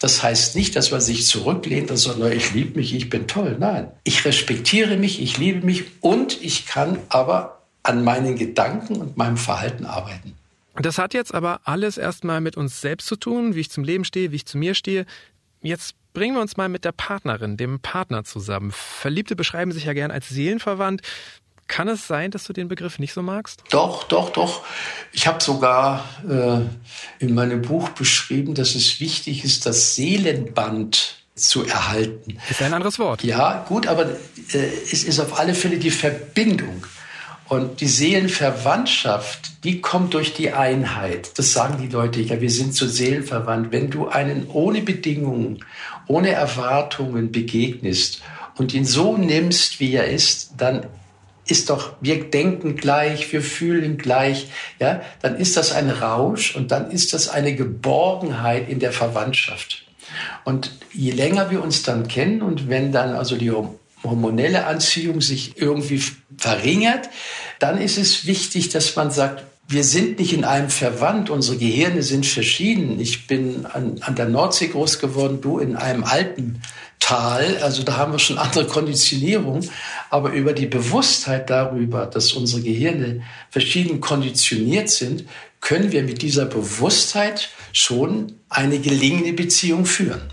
Das 0.00 0.22
heißt 0.22 0.56
nicht, 0.56 0.74
dass 0.74 0.90
man 0.90 1.02
sich 1.02 1.26
zurücklehnt 1.26 1.90
sondern 1.98 2.32
ich 2.32 2.54
liebe 2.54 2.78
mich, 2.78 2.94
ich 2.94 3.10
bin 3.10 3.28
toll. 3.28 3.56
Nein, 3.60 3.88
ich 4.04 4.24
respektiere 4.24 4.96
mich, 4.96 5.20
ich 5.20 5.36
liebe 5.36 5.64
mich 5.66 5.84
und 6.00 6.42
ich 6.42 6.64
kann 6.66 6.98
aber 7.10 7.60
an 7.82 8.04
meinen 8.04 8.36
Gedanken 8.36 8.96
und 8.96 9.18
meinem 9.18 9.36
Verhalten 9.36 9.84
arbeiten. 9.84 10.34
Das 10.76 10.96
hat 10.96 11.12
jetzt 11.12 11.34
aber 11.34 11.60
alles 11.64 11.98
erstmal 11.98 12.40
mit 12.40 12.56
uns 12.56 12.80
selbst 12.80 13.06
zu 13.06 13.16
tun, 13.16 13.54
wie 13.54 13.60
ich 13.60 13.70
zum 13.70 13.84
Leben 13.84 14.06
stehe, 14.06 14.32
wie 14.32 14.36
ich 14.36 14.46
zu 14.46 14.56
mir 14.56 14.74
stehe. 14.74 15.04
Jetzt 15.60 15.94
bringen 16.14 16.36
wir 16.36 16.40
uns 16.40 16.56
mal 16.56 16.70
mit 16.70 16.86
der 16.86 16.92
Partnerin, 16.92 17.58
dem 17.58 17.80
Partner 17.80 18.24
zusammen. 18.24 18.72
Verliebte 18.72 19.36
beschreiben 19.36 19.72
sich 19.72 19.84
ja 19.84 19.92
gern 19.92 20.10
als 20.10 20.30
seelenverwandt. 20.30 21.02
Kann 21.66 21.88
es 21.88 22.06
sein, 22.06 22.30
dass 22.30 22.44
du 22.44 22.52
den 22.52 22.68
Begriff 22.68 22.98
nicht 22.98 23.14
so 23.14 23.22
magst? 23.22 23.64
Doch, 23.70 24.04
doch, 24.04 24.30
doch. 24.30 24.64
Ich 25.12 25.26
habe 25.26 25.42
sogar 25.42 26.04
äh, 26.28 27.24
in 27.24 27.34
meinem 27.34 27.62
Buch 27.62 27.88
beschrieben, 27.90 28.54
dass 28.54 28.74
es 28.74 29.00
wichtig 29.00 29.44
ist, 29.44 29.66
das 29.66 29.94
Seelenband 29.94 31.16
zu 31.34 31.64
erhalten. 31.64 32.38
Ist 32.48 32.62
ein 32.62 32.74
anderes 32.74 32.98
Wort. 32.98 33.24
Ja, 33.24 33.64
gut, 33.66 33.86
aber 33.86 34.06
äh, 34.06 34.58
es 34.92 35.04
ist 35.04 35.18
auf 35.20 35.38
alle 35.38 35.54
Fälle 35.54 35.78
die 35.78 35.90
Verbindung. 35.90 36.86
Und 37.46 37.80
die 37.80 37.88
Seelenverwandtschaft, 37.88 39.64
die 39.64 39.80
kommt 39.80 40.14
durch 40.14 40.32
die 40.32 40.52
Einheit. 40.52 41.38
Das 41.38 41.52
sagen 41.52 41.76
die 41.80 41.88
Leute, 41.88 42.20
ja, 42.20 42.40
wir 42.40 42.50
sind 42.50 42.74
so 42.74 42.86
seelenverwandt. 42.86 43.70
Wenn 43.70 43.90
du 43.90 44.08
einen 44.08 44.48
ohne 44.48 44.80
Bedingungen, 44.80 45.62
ohne 46.06 46.30
Erwartungen 46.30 47.32
begegnest 47.32 48.22
und 48.56 48.72
ihn 48.72 48.86
so 48.86 49.16
nimmst, 49.18 49.78
wie 49.78 49.92
er 49.92 50.08
ist, 50.08 50.52
dann 50.56 50.86
ist 51.46 51.70
doch, 51.70 51.94
wir 52.00 52.24
denken 52.30 52.76
gleich, 52.76 53.32
wir 53.32 53.42
fühlen 53.42 53.98
gleich, 53.98 54.48
ja, 54.78 55.02
dann 55.20 55.36
ist 55.36 55.56
das 55.56 55.72
ein 55.72 55.90
Rausch 55.90 56.56
und 56.56 56.70
dann 56.70 56.90
ist 56.90 57.12
das 57.12 57.28
eine 57.28 57.54
Geborgenheit 57.54 58.68
in 58.68 58.78
der 58.78 58.92
Verwandtschaft. 58.92 59.84
Und 60.44 60.72
je 60.92 61.10
länger 61.10 61.50
wir 61.50 61.62
uns 61.62 61.82
dann 61.82 62.08
kennen 62.08 62.42
und 62.42 62.68
wenn 62.68 62.92
dann 62.92 63.14
also 63.14 63.36
die 63.36 63.52
hormonelle 64.02 64.66
Anziehung 64.66 65.20
sich 65.20 65.58
irgendwie 65.60 66.02
verringert, 66.36 67.10
dann 67.58 67.78
ist 67.78 67.98
es 67.98 68.26
wichtig, 68.26 68.68
dass 68.68 68.94
man 68.96 69.10
sagt, 69.10 69.44
wir 69.66 69.82
sind 69.82 70.18
nicht 70.18 70.34
in 70.34 70.44
einem 70.44 70.68
verwandt, 70.68 71.30
unsere 71.30 71.56
Gehirne 71.56 72.02
sind 72.02 72.26
verschieden. 72.26 73.00
Ich 73.00 73.26
bin 73.26 73.64
an, 73.64 73.98
an 74.02 74.14
der 74.14 74.28
Nordsee 74.28 74.68
groß 74.68 74.98
geworden, 74.98 75.40
du 75.40 75.58
in 75.58 75.76
einem 75.76 76.04
alten 76.04 76.60
Tal. 77.00 77.58
Also 77.58 77.82
da 77.82 77.96
haben 77.96 78.12
wir 78.12 78.18
schon 78.18 78.38
andere 78.38 78.66
Konditionierung. 78.66 79.68
Aber 80.10 80.32
über 80.32 80.52
die 80.52 80.66
Bewusstheit 80.66 81.50
darüber, 81.50 82.06
dass 82.06 82.32
unsere 82.32 82.62
Gehirne 82.62 83.22
verschieden 83.50 84.00
konditioniert 84.00 84.88
sind, 84.88 85.24
können 85.60 85.92
wir 85.92 86.02
mit 86.02 86.22
dieser 86.22 86.46
Bewusstheit 86.46 87.50
schon 87.72 88.32
eine 88.48 88.78
gelingende 88.78 89.32
Beziehung 89.32 89.86
führen. 89.86 90.32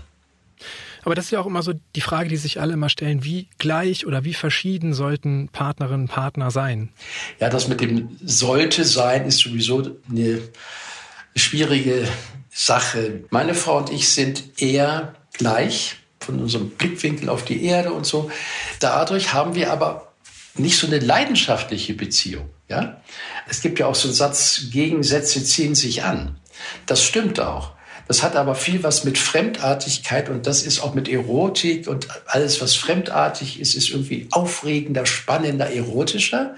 Aber 1.04 1.14
das 1.14 1.26
ist 1.26 1.30
ja 1.32 1.40
auch 1.40 1.46
immer 1.46 1.62
so 1.62 1.72
die 1.96 2.00
Frage, 2.00 2.28
die 2.28 2.36
sich 2.36 2.60
alle 2.60 2.74
immer 2.74 2.88
stellen, 2.88 3.24
wie 3.24 3.48
gleich 3.58 4.06
oder 4.06 4.24
wie 4.24 4.34
verschieden 4.34 4.94
sollten 4.94 5.48
Partnerinnen 5.48 6.02
und 6.02 6.08
Partner 6.08 6.50
sein? 6.50 6.90
Ja, 7.40 7.48
das 7.48 7.66
mit 7.66 7.80
dem 7.80 8.16
sollte 8.24 8.84
sein 8.84 9.26
ist 9.26 9.38
sowieso 9.38 9.96
eine 10.08 10.40
schwierige 11.34 12.06
Sache. 12.50 13.24
Meine 13.30 13.54
Frau 13.54 13.78
und 13.78 13.90
ich 13.90 14.08
sind 14.10 14.60
eher 14.60 15.14
gleich 15.32 15.96
von 16.22 16.40
unserem 16.40 16.70
Blickwinkel 16.70 17.28
auf 17.28 17.44
die 17.44 17.64
Erde 17.64 17.92
und 17.92 18.06
so. 18.06 18.30
Dadurch 18.80 19.32
haben 19.32 19.54
wir 19.54 19.72
aber 19.72 20.12
nicht 20.54 20.78
so 20.78 20.86
eine 20.86 20.98
leidenschaftliche 20.98 21.94
Beziehung. 21.94 22.50
Ja? 22.68 23.00
Es 23.48 23.62
gibt 23.62 23.78
ja 23.78 23.86
auch 23.86 23.94
so 23.94 24.08
einen 24.08 24.14
Satz, 24.14 24.64
Gegensätze 24.70 25.44
ziehen 25.44 25.74
sich 25.74 26.04
an. 26.04 26.36
Das 26.86 27.02
stimmt 27.02 27.40
auch. 27.40 27.72
Das 28.08 28.22
hat 28.22 28.36
aber 28.36 28.54
viel 28.54 28.82
was 28.82 29.04
mit 29.04 29.16
Fremdartigkeit 29.16 30.28
und 30.28 30.46
das 30.46 30.64
ist 30.64 30.82
auch 30.82 30.94
mit 30.94 31.08
Erotik 31.08 31.86
und 31.88 32.08
alles, 32.26 32.60
was 32.60 32.74
fremdartig 32.74 33.60
ist, 33.60 33.74
ist 33.74 33.90
irgendwie 33.90 34.28
aufregender, 34.32 35.06
spannender, 35.06 35.70
erotischer. 35.70 36.56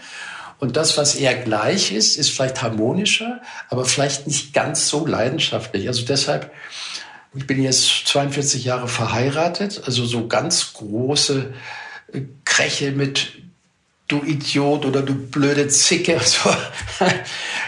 Und 0.59 0.77
das, 0.77 0.97
was 0.97 1.15
eher 1.15 1.35
gleich 1.35 1.93
ist, 1.93 2.17
ist 2.17 2.31
vielleicht 2.31 2.63
harmonischer, 2.63 3.41
aber 3.69 3.85
vielleicht 3.85 4.27
nicht 4.27 4.55
ganz 4.55 4.89
so 4.89 5.07
leidenschaftlich. 5.07 5.87
Also 5.89 6.05
deshalb, 6.05 6.51
ich 7.35 7.47
bin 7.47 7.63
jetzt 7.63 8.07
42 8.07 8.65
Jahre 8.65 8.89
verheiratet, 8.89 9.83
also 9.87 10.05
so 10.05 10.29
ganz 10.29 10.73
große 10.75 11.53
Kräche 12.45 12.93
mit 12.93 13.33
du 14.09 14.23
Idiot 14.23 14.85
oder 14.85 15.03
du 15.03 15.15
blöde 15.15 15.69
Zicke. 15.69 16.21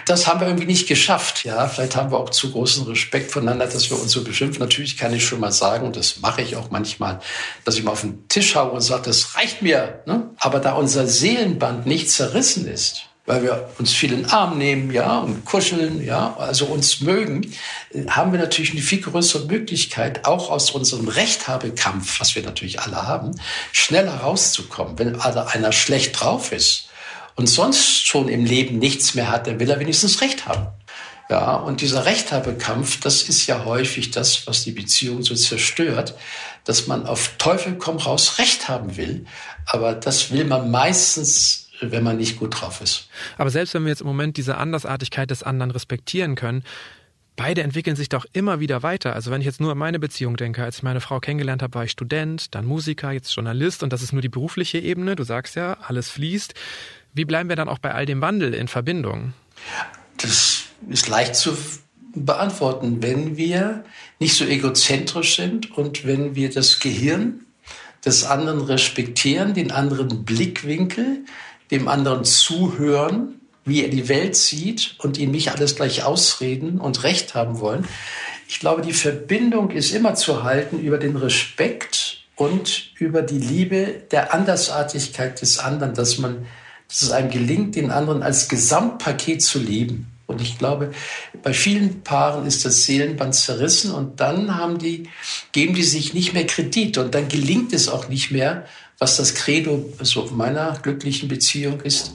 Das 0.05 0.29
haben 0.29 0.39
wir 0.39 0.47
irgendwie 0.47 0.67
nicht 0.67 0.87
geschafft. 0.87 1.45
Ja, 1.45 1.67
vielleicht 1.67 1.97
haben 1.97 2.13
wir 2.13 2.21
auch 2.21 2.31
zu 2.31 2.53
großen 2.53 2.87
Respekt 2.87 3.33
voneinander, 3.33 3.67
dass 3.67 3.91
wir 3.91 4.01
uns 4.01 4.13
so 4.13 4.23
beschimpfen. 4.23 4.61
Natürlich 4.61 4.97
kann 4.97 5.13
ich 5.13 5.25
schon 5.25 5.41
mal 5.41 5.51
sagen, 5.51 5.85
und 5.85 5.97
das 5.97 6.21
mache 6.21 6.43
ich 6.43 6.55
auch 6.55 6.71
manchmal, 6.71 7.19
dass 7.65 7.77
ich 7.77 7.83
mal 7.83 7.91
auf 7.91 8.03
den 8.03 8.29
Tisch 8.29 8.55
haue 8.55 8.71
und 8.71 8.83
sage, 8.83 9.03
das 9.03 9.35
reicht 9.35 9.63
mir. 9.63 10.05
Ne? 10.07 10.31
Aber 10.39 10.61
da 10.61 10.75
unser 10.75 11.09
Seelenband 11.09 11.87
nicht 11.87 12.09
zerrissen 12.09 12.69
ist, 12.69 13.06
weil 13.27 13.43
wir 13.43 13.71
uns 13.79 13.93
viel 13.93 14.13
in 14.13 14.23
den 14.23 14.31
Arm 14.31 14.57
nehmen, 14.57 14.93
ja, 14.93 15.19
und 15.19 15.45
kuscheln, 15.45 16.05
ja, 16.05 16.37
also 16.39 16.67
uns 16.67 17.01
mögen, 17.01 17.53
haben 18.09 18.33
wir 18.33 18.39
natürlich 18.39 18.71
eine 18.71 18.81
viel 18.81 19.01
größere 19.01 19.47
Möglichkeit, 19.47 20.27
auch 20.27 20.49
aus 20.51 20.71
unserem 20.71 21.09
Rechthabekampf, 21.09 22.21
was 22.21 22.37
wir 22.37 22.43
natürlich 22.43 22.81
alle 22.81 23.07
haben, 23.07 23.33
schneller 23.73 24.15
rauszukommen. 24.19 24.99
Wenn 24.99 25.21
einer 25.21 25.73
schlecht 25.73 26.21
drauf 26.21 26.53
ist 26.53 26.89
und 27.35 27.49
sonst 27.49 28.07
schon 28.07 28.29
im 28.29 28.45
Leben 28.45 28.79
nichts 28.79 29.15
mehr 29.15 29.31
hat, 29.31 29.49
dann 29.49 29.59
will 29.59 29.71
er 29.71 29.81
wenigstens 29.81 30.21
Recht 30.21 30.47
haben. 30.47 30.69
Ja, 31.29 31.57
und 31.57 31.81
dieser 31.81 32.05
Rechthabekampf, 32.05 33.01
das 33.01 33.23
ist 33.23 33.49
ja 33.49 33.65
häufig 33.65 34.13
das, 34.13 34.47
was 34.47 34.63
die 34.63 34.71
Beziehung 34.71 35.25
so 35.25 35.35
zerstört, 35.35 36.15
dass 36.63 36.87
man 36.87 37.05
auf 37.05 37.33
Teufel 37.39 37.75
komm 37.75 37.97
raus 37.97 38.39
Recht 38.39 38.69
haben 38.69 38.97
will. 38.97 39.27
Aber 39.67 39.95
das 39.95 40.31
will 40.31 40.45
man 40.45 40.71
meistens 40.71 41.66
wenn 41.81 42.03
man 42.03 42.17
nicht 42.17 42.39
gut 42.39 42.61
drauf 42.61 42.81
ist. 42.81 43.09
Aber 43.39 43.51
selbst 43.51 43.75
wenn 43.75 43.85
wir 43.85 43.91
jetzt 43.91 44.01
im 44.01 44.07
Moment 44.07 44.37
diese 44.37 44.57
Andersartigkeit 44.57 45.31
des 45.31 45.43
anderen 45.43 45.71
respektieren 45.71 46.35
können, 46.35 46.63
beide 47.37 47.63
entwickeln 47.63 47.97
sich 47.97 48.09
doch 48.09 48.25
immer 48.33 48.61
wieder 48.61 48.83
weiter. 48.83 49.15
Also 49.15 49.31
wenn 49.31 49.41
ich 49.41 49.47
jetzt 49.47 49.61
nur 49.61 49.73
an 49.73 49.79
meine 49.79 49.99
Beziehung 49.99 50.37
denke, 50.37 50.65
als 50.65 50.79
ich 50.79 50.83
meine 50.83 51.01
Frau 51.01 51.21
kennengelernt 51.21 51.63
habe, 51.63 51.75
war 51.75 51.85
ich 51.85 51.91
Student, 51.91 52.55
dann 52.55 52.65
Musiker, 52.65 53.13
jetzt 53.13 53.35
Journalist 53.35 53.83
und 53.83 53.93
das 53.93 54.03
ist 54.03 54.13
nur 54.13 54.23
die 54.23 54.29
berufliche 54.29 54.79
Ebene. 54.79 55.17
Du 55.17 55.25
sagst 55.25 55.55
ja, 55.55 55.75
alles 55.75 56.11
fließt. 56.11 56.55
Wie 57.13 57.25
bleiben 57.25 57.49
wir 57.49 57.57
dann 57.57 57.69
auch 57.69 57.79
bei 57.79 57.93
all 57.93 58.07
dem 58.07 58.21
Wandel 58.21 58.55
in 58.55 58.69
Verbindung? 58.69 59.35
Das 60.17 60.65
ist 60.89 61.09
leicht 61.09 61.37
zu 61.37 61.57
beantworten, 62.15 63.03
wenn 63.03 63.37
wir 63.37 63.85
nicht 64.19 64.35
so 64.35 64.45
egozentrisch 64.45 65.37
sind 65.37 65.77
und 65.77 66.07
wenn 66.07 66.35
wir 66.35 66.51
das 66.51 66.81
Gehirn 66.81 67.41
des 68.05 68.25
anderen 68.25 68.61
respektieren, 68.63 69.53
den 69.53 69.71
anderen 69.71 70.25
Blickwinkel, 70.25 71.25
dem 71.71 71.89
anderen 71.89 72.25
zuhören, 72.25 73.41
wie 73.65 73.83
er 73.83 73.91
die 73.91 74.09
Welt 74.09 74.37
sieht 74.37 74.95
und 74.99 75.19
ihn 75.19 75.31
nicht 75.31 75.51
alles 75.51 75.75
gleich 75.75 76.05
ausreden 76.05 76.81
und 76.81 77.03
Recht 77.03 77.35
haben 77.35 77.61
wollen. 77.61 77.87
Ich 78.49 78.61
glaube, 78.61 78.83
die 78.83 78.93
Verbindung 78.93 79.71
ist 79.71 79.93
immer 79.93 80.15
zu 80.15 80.45
halten 80.45 80.79
über 80.79 80.99
den 80.99 81.17
Respekt 81.17 82.23
und 82.37 82.93
über 82.99 83.23
die 83.23 83.39
Liebe 83.39 84.03
der 84.11 84.33
Andersartigkeit 84.33 85.41
des 85.41 85.59
anderen, 85.59 85.95
dass 85.95 86.19
man, 86.19 86.47
dass 86.89 87.03
es 87.03 87.11
einem 87.11 87.31
gelingt, 87.31 87.75
den 87.75 87.91
anderen 87.91 88.23
als 88.23 88.49
Gesamtpaket 88.49 89.43
zu 89.43 89.59
lieben. 89.59 90.07
Und 90.27 90.41
ich 90.41 90.59
glaube, 90.59 90.91
bei 91.43 91.53
vielen 91.53 92.03
Paaren 92.03 92.47
ist 92.47 92.65
das 92.65 92.85
Seelenband 92.85 93.35
zerrissen 93.35 93.93
und 93.93 94.21
dann 94.21 94.57
haben 94.57 94.79
die, 94.79 95.09
geben 95.53 95.75
die 95.75 95.85
sich 95.85 96.15
nicht 96.15 96.35
mehr 96.35 96.47
Kredit 96.47 96.99
und 96.99 97.15
dann 97.15 97.29
gelingt 97.29 97.73
es 97.73 97.89
auch 97.89 98.09
nicht 98.09 98.33
mehr, 98.33 98.67
was 98.99 99.17
das 99.17 99.35
Credo 99.35 99.93
so 100.01 100.27
meiner 100.33 100.79
glücklichen 100.83 101.29
Beziehung 101.29 101.81
ist, 101.83 102.15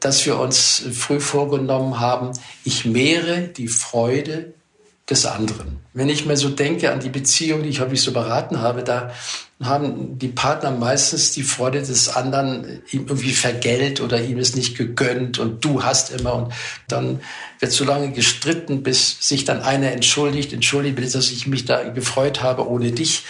dass 0.00 0.24
wir 0.24 0.38
uns 0.38 0.82
früh 0.92 1.20
vorgenommen 1.20 2.00
haben, 2.00 2.32
ich 2.64 2.84
mehre 2.84 3.48
die 3.48 3.68
Freude 3.68 4.54
des 5.10 5.26
anderen. 5.26 5.80
Wenn 5.94 6.08
ich 6.08 6.24
mir 6.26 6.36
so 6.36 6.48
denke 6.48 6.92
an 6.92 7.00
die 7.00 7.10
Beziehung, 7.10 7.62
die 7.62 7.68
ich 7.68 7.80
häufig 7.80 8.00
so 8.00 8.12
beraten 8.12 8.60
habe, 8.60 8.82
da 8.82 9.12
haben 9.60 10.18
die 10.18 10.28
Partner 10.28 10.70
meistens 10.70 11.32
die 11.32 11.42
Freude 11.42 11.80
des 11.80 12.08
anderen 12.08 12.82
ihm 12.90 13.06
irgendwie 13.08 13.32
vergällt 13.32 14.00
oder 14.00 14.20
ihm 14.22 14.38
ist 14.38 14.56
nicht 14.56 14.76
gegönnt 14.76 15.38
und 15.38 15.64
du 15.64 15.82
hast 15.82 16.10
immer 16.10 16.34
und 16.34 16.54
dann 16.88 17.20
wird 17.58 17.72
so 17.72 17.84
lange 17.84 18.12
gestritten, 18.12 18.82
bis 18.82 19.16
sich 19.20 19.44
dann 19.44 19.60
einer 19.60 19.92
entschuldigt, 19.92 20.52
entschuldigt 20.52 21.14
dass 21.14 21.30
ich 21.30 21.46
mich 21.46 21.64
da 21.64 21.88
gefreut 21.88 22.42
habe 22.42 22.68
ohne 22.68 22.92
dich. 22.92 23.24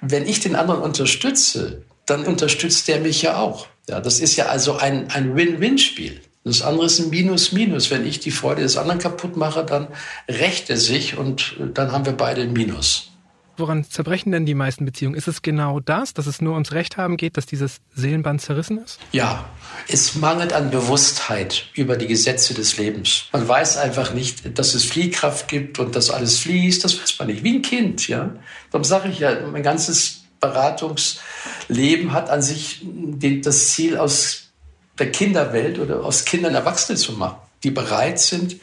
Wenn 0.00 0.26
ich 0.26 0.40
den 0.40 0.56
anderen 0.56 0.82
unterstütze, 0.82 1.82
dann 2.04 2.24
unterstützt 2.24 2.88
der 2.88 3.00
mich 3.00 3.22
ja 3.22 3.38
auch. 3.38 3.68
Ja, 3.88 4.00
das 4.00 4.20
ist 4.20 4.36
ja 4.36 4.46
also 4.46 4.76
ein, 4.76 5.10
ein 5.10 5.34
Win-Win-Spiel. 5.34 6.20
Das 6.44 6.62
andere 6.62 6.86
ist 6.86 6.98
ein 6.98 7.10
Minus-Minus. 7.10 7.90
Wenn 7.90 8.06
ich 8.06 8.18
die 8.20 8.32
Freude 8.32 8.62
des 8.62 8.76
anderen 8.76 8.98
kaputt 8.98 9.36
mache, 9.36 9.64
dann 9.64 9.88
rächt 10.28 10.70
er 10.70 10.76
sich 10.76 11.16
und 11.16 11.56
dann 11.74 11.92
haben 11.92 12.04
wir 12.04 12.14
beide 12.14 12.42
ein 12.42 12.52
Minus. 12.52 13.12
Woran 13.58 13.84
zerbrechen 13.84 14.32
denn 14.32 14.46
die 14.46 14.54
meisten 14.54 14.86
Beziehungen? 14.86 15.14
Ist 15.14 15.28
es 15.28 15.42
genau 15.42 15.78
das, 15.78 16.14
dass 16.14 16.26
es 16.26 16.40
nur 16.40 16.54
ums 16.54 16.72
Recht 16.72 16.96
haben 16.96 17.18
geht, 17.18 17.36
dass 17.36 17.44
dieses 17.44 17.80
Seelenband 17.94 18.40
zerrissen 18.40 18.78
ist? 18.78 18.98
Ja, 19.12 19.44
es 19.88 20.14
mangelt 20.14 20.54
an 20.54 20.70
Bewusstheit 20.70 21.66
über 21.74 21.96
die 21.96 22.06
Gesetze 22.06 22.54
des 22.54 22.78
Lebens. 22.78 23.26
Man 23.32 23.46
weiß 23.46 23.76
einfach 23.76 24.14
nicht, 24.14 24.58
dass 24.58 24.74
es 24.74 24.84
Fliehkraft 24.84 25.48
gibt 25.48 25.78
und 25.78 25.94
dass 25.94 26.10
alles 26.10 26.38
fließt. 26.38 26.82
Das 26.82 27.00
weiß 27.00 27.18
man 27.18 27.28
nicht. 27.28 27.44
Wie 27.44 27.56
ein 27.56 27.62
Kind, 27.62 28.08
ja. 28.08 28.34
Darum 28.70 28.84
sage 28.84 29.10
ich 29.10 29.18
ja, 29.18 29.36
mein 29.46 29.62
ganzes 29.62 30.24
Beratungsleben 30.40 32.12
hat 32.12 32.30
an 32.30 32.42
sich 32.42 32.84
das 33.42 33.68
Ziel, 33.68 33.98
aus 33.98 34.41
der 34.98 35.10
Kinderwelt 35.10 35.78
oder 35.78 36.04
aus 36.04 36.24
Kindern 36.24 36.54
Erwachsene 36.54 36.98
zu 36.98 37.12
machen, 37.12 37.38
die 37.64 37.70
bereit 37.70 38.18
sind, 38.18 38.56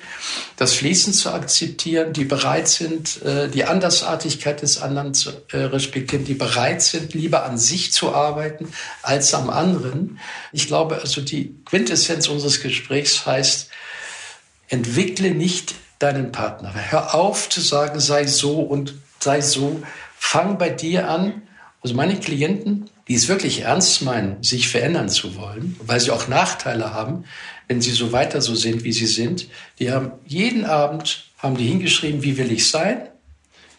das 0.57 0.73
Fließen 0.73 1.13
zu 1.13 1.31
akzeptieren, 1.31 2.13
die 2.13 2.25
bereit 2.25 2.67
sind, 2.67 3.21
äh, 3.23 3.49
die 3.49 3.63
Andersartigkeit 3.63 4.61
des 4.61 4.81
anderen 4.81 5.13
zu 5.13 5.31
äh, 5.51 5.57
respektieren, 5.57 6.25
die 6.25 6.33
bereit 6.33 6.81
sind, 6.81 7.13
lieber 7.13 7.45
an 7.45 7.57
sich 7.57 7.93
zu 7.93 8.13
arbeiten 8.13 8.71
als 9.01 9.33
am 9.33 9.49
anderen. 9.49 10.19
Ich 10.51 10.67
glaube, 10.67 10.99
also 11.01 11.21
die 11.21 11.55
Quintessenz 11.65 12.27
unseres 12.27 12.61
Gesprächs 12.61 13.25
heißt, 13.25 13.69
entwickle 14.67 15.31
nicht 15.31 15.75
deinen 15.99 16.31
Partner. 16.31 16.73
Hör 16.73 17.15
auf 17.15 17.49
zu 17.49 17.61
sagen, 17.61 17.99
sei 17.99 18.27
so 18.27 18.61
und 18.61 18.93
sei 19.19 19.41
so. 19.41 19.81
Fang 20.17 20.57
bei 20.57 20.69
dir 20.69 21.09
an, 21.09 21.41
also 21.81 21.95
meine 21.95 22.19
Klienten, 22.19 22.89
die 23.09 23.15
es 23.15 23.27
wirklich 23.27 23.61
ernst 23.61 24.03
meinen, 24.03 24.41
sich 24.43 24.69
verändern 24.69 25.09
zu 25.09 25.35
wollen, 25.35 25.75
weil 25.83 25.99
sie 25.99 26.11
auch 26.11 26.27
Nachteile 26.27 26.93
haben, 26.93 27.25
wenn 27.67 27.81
sie 27.81 27.91
so 27.91 28.11
weiter 28.11 28.39
so 28.39 28.53
sind, 28.53 28.83
wie 28.83 28.93
sie 28.93 29.07
sind, 29.07 29.47
die 29.79 29.91
haben 29.91 30.11
jeden 30.27 30.63
Abend, 30.63 31.25
haben 31.39 31.57
die 31.57 31.67
hingeschrieben, 31.67 32.21
wie 32.23 32.37
will 32.37 32.51
ich 32.51 32.69
sein, 32.69 33.09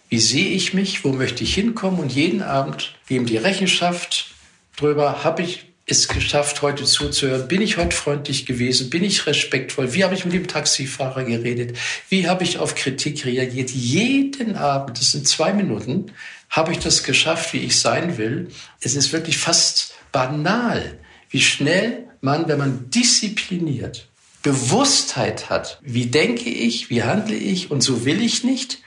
wie 0.09 0.19
sehe 0.19 0.49
ich 0.49 0.75
mich, 0.75 1.05
wo 1.05 1.13
möchte 1.13 1.45
ich 1.45 1.55
hinkommen? 1.55 2.01
Und 2.01 2.13
jeden 2.13 2.43
Abend 2.43 2.95
geben 3.07 3.27
die 3.27 3.37
Rechenschaft 3.37 4.35
drüber, 4.77 5.23
habe 5.23 5.43
ich 5.43 5.70
es 5.91 6.09
geschafft, 6.09 6.63
heute 6.63 6.85
zuzuhören? 6.85 7.49
Bin 7.49 7.63
ich 7.63 7.77
heute 7.77 7.95
freundlich 7.95 8.47
gewesen? 8.47 8.91
Bin 8.91 9.05
ich 9.05 9.27
respektvoll? 9.27 9.95
Wie 9.95 10.05
habe 10.05 10.15
ich 10.15 10.25
mit 10.25 10.35
dem 10.35 10.47
Taxifahrer 10.47 11.25
geredet? 11.25 11.77
Wie 12.09 12.29
habe 12.29 12.45
ich 12.45 12.59
auf 12.59 12.75
Kritik 12.75 13.25
reagiert? 13.25 13.71
Jeden 13.71 14.57
Abend, 14.57 14.99
das 14.99 15.13
sind 15.13 15.29
zwei 15.29 15.53
Minuten, 15.53 16.13
habe 16.49 16.73
ich 16.73 16.79
das 16.79 17.03
geschafft, 17.03 17.53
wie 17.53 17.59
ich 17.59 17.79
sein 17.79 18.19
will. 18.19 18.49
Es 18.81 18.95
ist 18.95 19.13
wirklich 19.13 19.39
fast 19.39 19.95
banal, 20.13 20.99
wie 21.31 21.41
schnell 21.41 22.05
man, 22.21 22.49
wenn 22.49 22.59
man 22.59 22.91
diszipliniert, 22.91 24.07
Bewusstheit 24.43 25.51
hat, 25.51 25.79
wie 25.83 26.07
denke 26.07 26.49
ich, 26.49 26.91
wie 26.91 27.03
handle 27.03 27.37
ich 27.37 27.71
und 27.71 27.83
so 27.83 28.05
will 28.05 28.23
ich 28.23 28.43
nicht. 28.43 28.79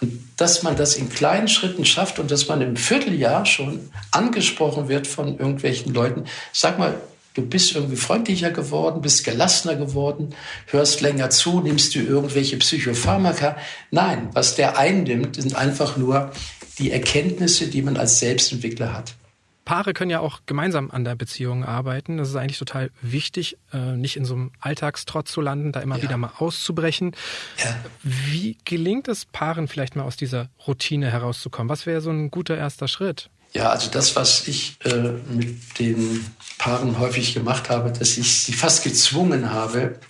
Und 0.00 0.20
dass 0.36 0.62
man 0.62 0.76
das 0.76 0.96
in 0.96 1.10
kleinen 1.10 1.48
Schritten 1.48 1.84
schafft 1.84 2.18
und 2.18 2.30
dass 2.30 2.48
man 2.48 2.62
im 2.62 2.76
Vierteljahr 2.76 3.44
schon 3.44 3.90
angesprochen 4.10 4.88
wird 4.88 5.06
von 5.06 5.38
irgendwelchen 5.38 5.92
Leuten. 5.92 6.24
Sag 6.52 6.78
mal, 6.78 6.94
du 7.34 7.42
bist 7.42 7.74
irgendwie 7.74 7.96
freundlicher 7.96 8.50
geworden, 8.50 9.02
bist 9.02 9.24
gelassener 9.24 9.76
geworden, 9.76 10.34
hörst 10.66 11.00
länger 11.00 11.30
zu, 11.30 11.60
nimmst 11.60 11.94
du 11.94 12.00
irgendwelche 12.00 12.56
Psychopharmaka. 12.56 13.56
Nein, 13.90 14.30
was 14.32 14.56
der 14.56 14.78
einnimmt, 14.78 15.36
sind 15.36 15.54
einfach 15.54 15.96
nur 15.96 16.32
die 16.78 16.90
Erkenntnisse, 16.90 17.66
die 17.66 17.82
man 17.82 17.96
als 17.96 18.18
Selbstentwickler 18.18 18.94
hat. 18.94 19.14
Paare 19.70 19.92
können 19.92 20.10
ja 20.10 20.18
auch 20.18 20.40
gemeinsam 20.46 20.90
an 20.90 21.04
der 21.04 21.14
Beziehung 21.14 21.64
arbeiten. 21.64 22.16
Das 22.16 22.28
ist 22.28 22.34
eigentlich 22.34 22.58
total 22.58 22.90
wichtig, 23.02 23.56
äh, 23.72 23.92
nicht 23.94 24.16
in 24.16 24.24
so 24.24 24.34
einem 24.34 24.50
Alltagstrotz 24.58 25.30
zu 25.30 25.40
landen, 25.40 25.70
da 25.70 25.78
immer 25.78 25.98
ja. 25.98 26.02
wieder 26.02 26.16
mal 26.16 26.32
auszubrechen. 26.38 27.12
Ja. 27.56 27.76
Wie 28.02 28.58
gelingt 28.64 29.06
es 29.06 29.26
Paaren 29.26 29.68
vielleicht 29.68 29.94
mal 29.94 30.02
aus 30.02 30.16
dieser 30.16 30.48
Routine 30.66 31.12
herauszukommen? 31.12 31.68
Was 31.68 31.86
wäre 31.86 32.00
so 32.00 32.10
ein 32.10 32.32
guter 32.32 32.58
erster 32.58 32.88
Schritt? 32.88 33.30
Ja, 33.52 33.70
also 33.70 33.88
das, 33.92 34.16
was 34.16 34.48
ich 34.48 34.76
äh, 34.86 35.12
mit 35.32 35.78
den 35.78 36.26
Paaren 36.58 36.98
häufig 36.98 37.32
gemacht 37.32 37.70
habe, 37.70 37.92
dass 37.92 38.18
ich 38.18 38.42
sie 38.42 38.52
fast 38.52 38.82
gezwungen 38.82 39.52
habe, 39.52 40.00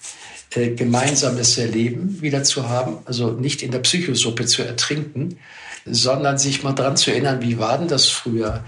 äh, 0.55 0.71
gemeinsames 0.71 1.59
Erleben 1.59 2.23
wieder 2.23 2.45
zu 2.45 2.71
haben, 2.71 3.01
also 3.05 3.33
nicht 3.33 3.63
in 3.63 3.73
der 3.73 3.81
Psychosuppe 3.81 4.47
zu 4.47 4.63
ertrinken, 4.63 5.39
sondern 5.85 6.39
sich 6.39 6.63
mal 6.63 6.73
dran 6.73 6.97
zu 6.97 7.11
erinnern, 7.11 7.41
wie 7.43 7.59
war 7.59 7.79
denn 7.79 7.89
das 7.89 8.09
früher? 8.09 8.65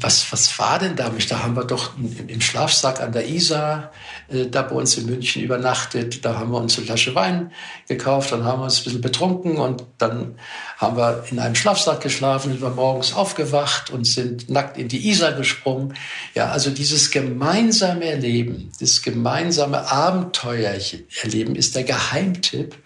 Was, 0.00 0.30
was 0.32 0.58
war 0.60 0.78
denn 0.78 0.94
da? 0.94 1.10
Da 1.28 1.42
haben 1.42 1.56
wir 1.56 1.64
doch 1.64 1.92
im 1.98 2.40
Schlafsack 2.40 3.00
an 3.00 3.12
der 3.12 3.28
Isar, 3.28 3.90
äh, 4.28 4.46
da 4.46 4.62
bei 4.62 4.76
uns 4.76 4.96
in 4.96 5.06
München 5.06 5.42
übernachtet. 5.42 6.24
Da 6.24 6.38
haben 6.38 6.52
wir 6.52 6.58
uns 6.58 6.76
eine 6.76 6.86
Flasche 6.86 7.14
Wein 7.16 7.50
gekauft, 7.88 8.30
dann 8.30 8.44
haben 8.44 8.60
wir 8.60 8.64
uns 8.64 8.80
ein 8.80 8.84
bisschen 8.84 9.00
betrunken 9.00 9.56
und 9.56 9.84
dann 9.98 10.36
haben 10.78 10.96
wir 10.96 11.24
in 11.30 11.40
einem 11.40 11.56
Schlafsack 11.56 12.00
geschlafen, 12.00 12.52
sind 12.52 12.62
wir 12.62 12.70
morgens 12.70 13.12
aufgewacht 13.12 13.90
und 13.90 14.06
sind 14.06 14.48
nackt 14.48 14.78
in 14.78 14.86
die 14.86 15.08
Isar 15.08 15.32
gesprungen. 15.32 15.94
Ja, 16.34 16.50
also 16.50 16.70
dieses 16.70 17.10
gemeinsame 17.10 18.04
Erleben, 18.04 18.70
das 18.78 19.02
gemeinsame 19.02 19.90
Abenteuererleben 19.90 21.56
ist 21.56 21.74
der 21.74 21.84
Geheimtipp 21.84 22.76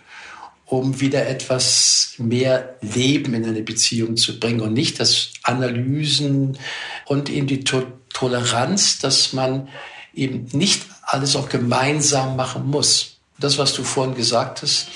um 0.71 1.01
wieder 1.01 1.27
etwas 1.27 2.15
mehr 2.19 2.77
Leben 2.81 3.35
in 3.35 3.45
eine 3.45 3.63
Beziehung 3.63 4.17
zu 4.17 4.39
bringen 4.39 4.61
und 4.61 4.73
nicht 4.73 5.01
das 5.01 5.33
Analysen 5.43 6.59
und 7.07 7.29
in 7.29 7.49
die 7.49 7.65
to 7.65 7.83
Toleranz, 8.13 8.99
dass 8.99 9.33
man 9.33 9.69
eben 10.15 10.47
nicht 10.53 10.83
alles 11.03 11.35
auch 11.35 11.49
gemeinsam 11.49 12.37
machen 12.37 12.67
muss. 12.67 13.19
Das, 13.39 13.59
was 13.59 13.73
du 13.73 13.83
vorhin 13.83 14.15
gesagt 14.15 14.63
hast, 14.63 14.89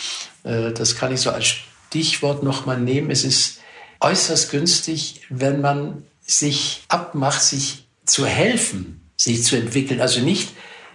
äh, 0.44 0.72
das 0.72 0.96
kann 0.96 1.12
ich 1.12 1.20
so 1.20 1.30
als 1.30 1.54
Stichwort 1.88 2.42
nochmal 2.42 2.78
nehmen. 2.78 3.10
Es 3.10 3.24
ist 3.24 3.58
äußerst 4.00 4.50
günstig, 4.50 5.22
wenn 5.28 5.60
man 5.60 6.04
sich 6.20 6.82
abmacht, 6.88 7.42
sich 7.42 7.86
zu 8.04 8.26
helfen, 8.26 9.00
sich 9.16 9.42
zu 9.42 9.56
entwickeln. 9.56 10.00
Also 10.00 10.20
nicht, 10.20 10.50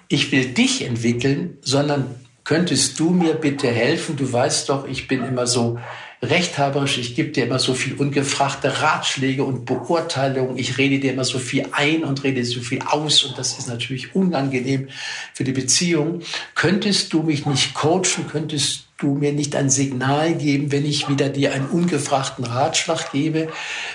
ich 0.08 0.32
will 0.32 0.54
dich 0.54 0.84
entwickeln, 0.84 1.58
sondern 1.62 2.15
könntest 2.49 2.99
du 2.99 3.12
mir 3.12 3.35
bitte 3.35 3.67
helfen? 3.67 4.15
Du 4.15 4.33
weißt 4.33 4.69
doch, 4.69 4.88
ich 4.88 5.07
bin 5.07 5.23
immer 5.23 5.45
so 5.45 5.77
rechthaberisch, 6.23 6.97
ich 6.97 7.13
gebe 7.13 7.29
dir 7.29 7.45
immer 7.45 7.59
so 7.59 7.75
viel 7.75 7.93
ungefragte 7.93 8.81
Ratschläge 8.81 9.43
und 9.43 9.65
Beurteilungen, 9.65 10.57
ich 10.57 10.79
rede 10.79 10.97
dir 10.97 11.13
immer 11.13 11.25
so 11.25 11.38
viel 11.38 11.67
ein 11.73 12.03
und 12.03 12.23
rede 12.23 12.43
so 12.43 12.62
viel 12.62 12.81
aus 12.81 13.23
und 13.23 13.38
das 13.38 13.59
ist 13.59 13.67
natürlich 13.67 14.15
unangenehm 14.15 14.88
für 15.35 15.43
die 15.43 15.51
Beziehung. 15.51 16.23
Könntest 16.55 17.13
du 17.13 17.21
mich 17.21 17.45
nicht 17.45 17.75
coachen? 17.75 18.25
Könntest 18.27 18.85
du 18.97 19.13
mir 19.13 19.31
nicht 19.31 19.55
ein 19.55 19.69
Signal 19.69 20.33
geben, 20.33 20.71
wenn 20.71 20.88
ich 20.88 21.07
wieder 21.07 21.29
dir 21.29 21.53
einen 21.53 21.67
ungefragten 21.67 22.45
Ratschlag 22.45 23.12
gebe? 23.12 23.49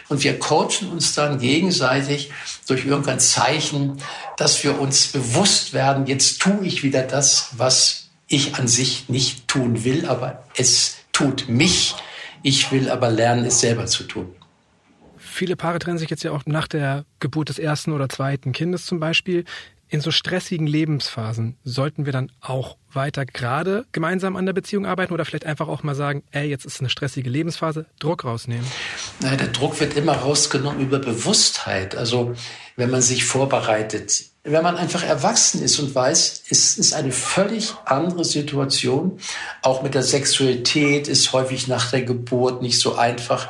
Und 0.09 0.23
wir 0.23 0.39
coachen 0.39 0.93
uns 0.93 1.13
dann 1.13 1.41
gegenseitig 1.41 2.31
durch 2.69 2.87
irgendein 2.87 3.19
Zeichen, 3.19 3.99
dass 4.37 4.63
wir 4.63 4.81
uns 4.81 5.09
bewusst 5.09 5.73
werden, 5.73 6.07
jetzt 6.07 6.41
tue 6.41 6.65
ich 6.65 6.85
wieder 6.85 7.03
das, 7.03 7.49
was 7.57 8.04
ich 8.29 8.55
an 8.57 8.69
sich 8.69 9.09
nicht 9.09 9.49
tun 9.49 9.85
will, 9.85 10.07
aber 10.07 10.45
es 10.57 10.99
tut 11.13 11.49
mich. 11.49 11.95
Ich 12.43 12.73
will 12.73 12.91
aber 12.91 13.11
lernen, 13.11 13.45
es 13.45 13.61
selber 13.61 13.87
zu 13.87 14.05
tun. 14.05 14.35
Viele 15.17 15.57
Paare 15.57 15.79
trennen 15.79 15.99
sich 15.99 16.11
jetzt 16.11 16.23
ja 16.23 16.31
auch 16.31 16.43
nach 16.47 16.69
der 16.69 17.05
Geburt 17.19 17.49
des 17.49 17.59
ersten 17.59 17.93
oder 17.93 18.09
zweiten 18.09 18.53
Kindes 18.53 18.87
zum 18.87 19.01
Beispiel. 19.01 19.45
In 19.89 20.01
so 20.01 20.11
stressigen 20.11 20.67
Lebensphasen 20.67 21.57
sollten 21.63 22.05
wir 22.05 22.13
dann 22.13 22.33
auch 22.41 22.77
weiter 22.93 23.27
gerade 23.27 23.85
gemeinsam 23.93 24.37
an 24.37 24.47
der 24.47 24.53
Beziehung 24.53 24.87
arbeiten 24.87 25.13
oder 25.13 25.25
vielleicht 25.25 25.47
einfach 25.47 25.69
auch 25.69 25.83
mal 25.83 25.95
sagen, 25.95 26.23
ey, 26.31 26.49
jetzt 26.49 26.65
ist 26.65 26.81
eine 26.81 26.89
stressige 26.89 27.29
Lebensphase, 27.29 27.87
Druck 27.99 28.25
rausnehmen? 28.25 28.67
Nein, 29.21 29.39
der 29.39 29.49
Druck 29.49 29.81
wird 29.81 29.97
immer 29.97 30.15
rausgenommen 30.15 30.81
über 30.81 30.99
Bewusstheit. 30.99 31.97
Also 31.97 32.35
wenn 32.77 32.91
man 32.91 33.03
sich 33.03 33.25
vorbereitet, 33.25 34.25
wenn 34.47 34.63
man 34.63 34.77
einfach 34.77 35.03
erwachsen 35.03 35.63
ist 35.63 35.79
und 35.79 35.95
weiß, 35.95 36.43
es 36.51 36.77
ist 36.77 36.93
eine 36.93 37.13
völlig 37.13 37.73
andere 37.87 38.27
Situation. 38.27 39.19
Auch 39.63 39.83
mit 39.83 39.95
der 39.95 40.03
Sexualität 40.03 41.09
ist 41.09 41.33
häufig 41.33 41.67
nach 41.67 41.91
der 41.91 42.03
Geburt 42.03 42.61
nicht 42.61 42.79
so 42.79 42.95
einfach. 42.95 43.49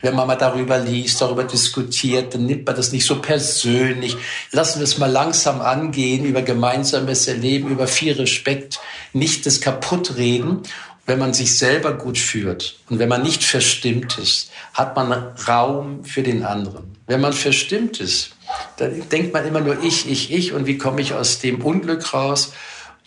Wenn 0.00 0.14
man 0.14 0.28
mal 0.28 0.36
darüber 0.36 0.78
liest, 0.78 1.20
darüber 1.20 1.42
diskutiert, 1.42 2.32
dann 2.34 2.46
nimmt 2.46 2.64
man 2.64 2.76
das 2.76 2.92
nicht 2.92 3.06
so 3.06 3.20
persönlich. 3.20 4.16
Lassen 4.52 4.78
wir 4.78 4.84
es 4.84 4.98
mal 4.98 5.10
langsam 5.10 5.60
angehen, 5.60 6.24
über 6.24 6.42
gemeinsames 6.42 7.26
Erleben, 7.26 7.68
über 7.68 7.88
viel 7.88 8.12
Respekt, 8.12 8.78
nicht 9.12 9.46
das 9.46 9.60
Kaputtreden. 9.60 10.62
Wenn 11.06 11.18
man 11.18 11.34
sich 11.34 11.58
selber 11.58 11.92
gut 11.92 12.18
führt 12.18 12.80
und 12.88 12.98
wenn 13.00 13.08
man 13.08 13.22
nicht 13.22 13.42
verstimmt 13.42 14.18
ist, 14.18 14.50
hat 14.74 14.94
man 14.96 15.12
Raum 15.48 16.04
für 16.04 16.22
den 16.22 16.44
anderen. 16.44 16.96
Wenn 17.06 17.20
man 17.20 17.32
verstimmt 17.32 18.00
ist, 18.00 18.35
da 18.76 18.88
denkt 18.88 19.32
man 19.32 19.46
immer 19.46 19.60
nur 19.60 19.82
ich, 19.82 20.10
ich, 20.10 20.32
ich 20.32 20.52
und 20.52 20.66
wie 20.66 20.78
komme 20.78 21.00
ich 21.00 21.14
aus 21.14 21.38
dem 21.38 21.62
Unglück 21.62 22.12
raus? 22.12 22.52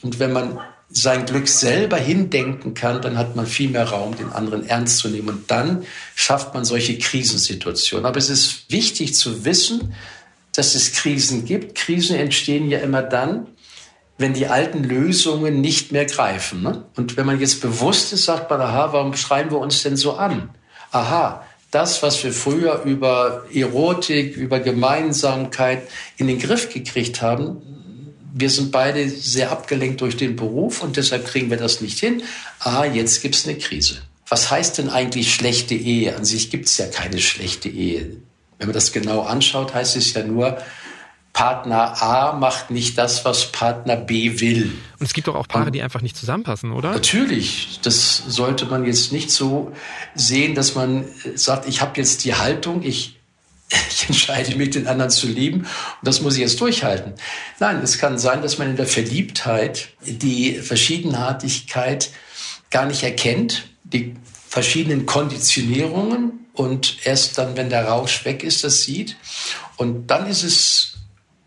Und 0.02 0.20
wenn 0.20 0.32
man 0.32 0.60
sein 0.92 1.26
Glück 1.26 1.48
selber 1.48 1.98
hindenken 1.98 2.74
kann, 2.74 3.02
dann 3.02 3.18
hat 3.18 3.36
man 3.36 3.46
viel 3.46 3.70
mehr 3.70 3.90
Raum, 3.90 4.18
den 4.18 4.32
anderen 4.32 4.68
ernst 4.68 4.98
zu 4.98 5.10
nehmen. 5.10 5.30
Und 5.30 5.52
dann 5.52 5.86
schafft 6.16 6.54
man 6.54 6.66
solche 6.66 6.98
Krisensituationen. 6.98 8.06
Aber 8.06 8.18
es 8.18 8.30
ist 8.30 8.72
wichtig 8.72 9.14
zu 9.14 9.46
wissen, 9.46 9.94
dass 10.56 10.74
es 10.74 10.94
Krisen 10.94 11.46
gibt. 11.46 11.76
Krisen 11.76 12.16
entstehen 12.16 12.70
ja 12.70 12.80
immer 12.80 13.04
dann, 13.04 13.48
wenn 14.18 14.34
die 14.34 14.48
alten 14.48 14.84
Lösungen 14.84 15.62
nicht 15.62 15.92
mehr 15.92 16.06
greifen. 16.06 16.64
Ne? 16.64 16.84
Und 16.96 17.18
wenn 17.18 17.26
man 17.26 17.40
jetzt 17.40 17.62
bewusst 17.62 18.12
ist, 18.12 18.26
sagt 18.26 18.50
man, 18.50 18.60
aha, 18.60 18.92
warum 18.92 19.16
schreiben 19.16 19.52
wir 19.52 19.60
uns 19.60 19.84
denn 19.84 19.96
so 19.96 20.14
an? 20.18 20.50
Aha, 20.92 21.46
das, 21.72 22.02
was 22.02 22.24
wir 22.24 22.34
früher 22.34 22.82
über 22.84 23.46
Erotik, 23.54 24.36
über 24.36 24.60
Gemeinsamkeit 24.60 25.84
in 26.18 26.28
den 26.28 26.40
Griff 26.40 26.74
gekriegt 26.74 27.22
haben, 27.22 27.62
wir 28.34 28.50
sind 28.50 28.72
beide 28.72 29.10
sehr 29.10 29.52
abgelenkt 29.52 30.02
durch 30.02 30.18
den 30.18 30.36
Beruf 30.36 30.84
und 30.84 30.98
deshalb 30.98 31.26
kriegen 31.26 31.50
wir 31.50 31.58
das 31.58 31.82
nicht 31.82 32.00
hin. 32.00 32.24
Ah, 32.60 32.86
jetzt 32.86 33.22
gibt's 33.22 33.48
eine 33.48 33.58
Krise. 33.58 33.98
Was 34.28 34.52
heißt 34.52 34.78
denn 34.78 34.90
eigentlich 34.90 35.34
schlechte 35.34 35.74
Ehe? 35.74 36.16
An 36.16 36.26
sich 36.26 36.52
gibt's 36.52 36.78
ja 36.78 36.86
keine 36.86 37.20
schlechte 37.20 37.70
Ehe. 37.70 38.18
Wenn 38.58 38.68
man 38.68 38.74
das 38.74 38.92
genau 38.92 39.22
anschaut, 39.22 39.74
heißt 39.74 39.96
es 39.96 40.14
ja 40.14 40.24
nur, 40.24 40.58
Partner 41.34 42.02
A 42.02 42.34
macht 42.34 42.72
nicht 42.72 42.98
das, 42.98 43.24
was 43.24 43.52
Partner 43.52 43.96
B 43.96 44.40
will. 44.42 44.74
Und 45.00 45.06
es 45.06 45.14
gibt 45.14 45.28
doch 45.28 45.36
auch 45.36 45.48
Paare, 45.48 45.72
die 45.72 45.82
einfach 45.82 46.02
nicht 46.02 46.18
zusammenpassen, 46.18 46.72
oder? 46.72 46.92
Natürlich. 46.92 47.80
Das 47.84 48.24
sollte 48.28 48.66
man 48.66 48.86
jetzt 48.86 49.12
nicht 49.12 49.32
so 49.32 49.72
sehen, 50.16 50.56
dass 50.56 50.76
man 50.76 51.06
sagt, 51.36 51.68
ich 51.68 51.82
habe 51.82 51.94
jetzt 51.98 52.26
die 52.26 52.36
Haltung, 52.36 52.84
ich, 52.84 53.20
ich 53.90 54.08
entscheide 54.08 54.56
mich, 54.56 54.72
den 54.72 54.88
anderen 54.88 55.12
zu 55.12 55.28
lieben 55.28 55.60
und 55.62 55.68
das 56.04 56.22
muss 56.22 56.34
ich 56.34 56.42
jetzt 56.42 56.60
durchhalten. 56.60 57.14
Nein, 57.60 57.80
es 57.84 58.00
kann 58.00 58.18
sein, 58.18 58.42
dass 58.42 58.58
man 58.58 58.72
in 58.72 58.76
der 58.76 58.88
Verliebtheit 58.88 59.90
die 60.02 60.56
Verschiedenartigkeit 60.56 62.10
gar 62.70 62.86
nicht 62.86 63.04
erkennt, 63.04 63.70
die 63.84 64.16
verschiedenen 64.50 65.06
Konditionierungen 65.06 66.48
und 66.54 66.98
erst 67.06 67.38
dann, 67.38 67.56
wenn 67.56 67.70
der 67.70 67.88
Rausch 67.88 68.26
weg 68.26 68.44
ist, 68.44 68.64
das 68.64 68.84
sieht. 68.84 69.16
Und 69.78 70.08
dann 70.08 70.28
ist 70.28 70.44
es 70.44 70.99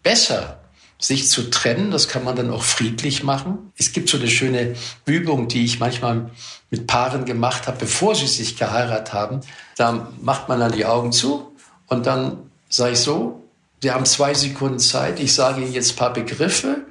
besser, 0.03 0.61
sich 0.99 1.29
zu 1.29 1.51
trennen. 1.51 1.91
Das 1.91 2.09
kann 2.09 2.25
man 2.25 2.37
dann 2.37 2.51
auch 2.51 2.63
friedlich 2.63 3.23
machen. 3.23 3.73
Es 3.77 3.93
gibt 3.93 4.09
so 4.09 4.19
eine 4.19 4.29
schöne 4.29 4.75
Übung, 5.05 5.49
die 5.49 5.65
ich 5.65 5.81
manchmal 5.81 6.31
mit 6.71 6.87
Paaren 6.87 7.25
gemacht 7.25 7.67
habe, 7.67 7.79
bevor 7.79 8.15
sie 8.15 8.27
sich 8.27 8.57
geheiratet 8.57 9.13
haben. 9.13 9.41
Da 9.77 10.09
macht 10.21 10.49
man 10.49 10.61
dann 10.61 10.73
die 10.73 10.87
Augen 10.87 11.13
zu 11.13 11.53
und 11.89 12.07
dann 12.07 12.51
sage 12.69 12.93
ich 12.93 13.01
so, 13.01 13.39
Sie 13.83 13.91
haben 13.91 14.07
zwei 14.07 14.33
Sekunden 14.33 14.79
Zeit. 14.79 15.19
Ich 15.19 15.35
sage 15.35 15.61
Ihnen 15.61 15.73
jetzt 15.73 15.95
ein 15.95 15.97
paar 15.97 16.13
Begriffe 16.13 16.87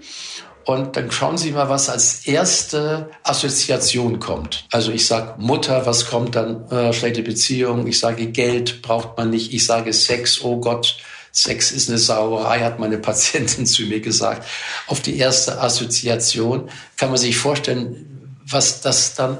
und 0.65 0.97
dann 0.97 1.09
schauen 1.09 1.37
Sie 1.37 1.51
mal, 1.51 1.69
was 1.69 1.89
als 1.89 2.27
erste 2.27 3.09
Assoziation 3.23 4.19
kommt. 4.19 4.65
Also 4.71 4.91
ich 4.91 5.07
sage 5.07 5.35
Mutter, 5.37 5.85
was 5.85 6.09
kommt 6.09 6.35
dann? 6.35 6.69
Äh, 6.69 6.91
schlechte 6.91 7.23
Beziehung. 7.23 7.87
Ich 7.87 7.99
sage 7.99 8.27
Geld 8.27 8.81
braucht 8.81 9.17
man 9.17 9.29
nicht. 9.29 9.53
Ich 9.53 9.65
sage 9.65 9.93
Sex, 9.93 10.41
oh 10.43 10.59
Gott, 10.59 10.97
Sex 11.31 11.71
ist 11.71 11.89
eine 11.89 11.97
Sauerei, 11.97 12.59
hat 12.59 12.79
meine 12.79 12.97
Patientin 12.97 13.65
zu 13.65 13.83
mir 13.83 14.01
gesagt. 14.01 14.47
Auf 14.87 15.01
die 15.01 15.17
erste 15.17 15.61
Assoziation 15.61 16.69
kann 16.97 17.09
man 17.09 17.17
sich 17.17 17.37
vorstellen, 17.37 18.37
was 18.45 18.81
das 18.81 19.15
dann 19.15 19.37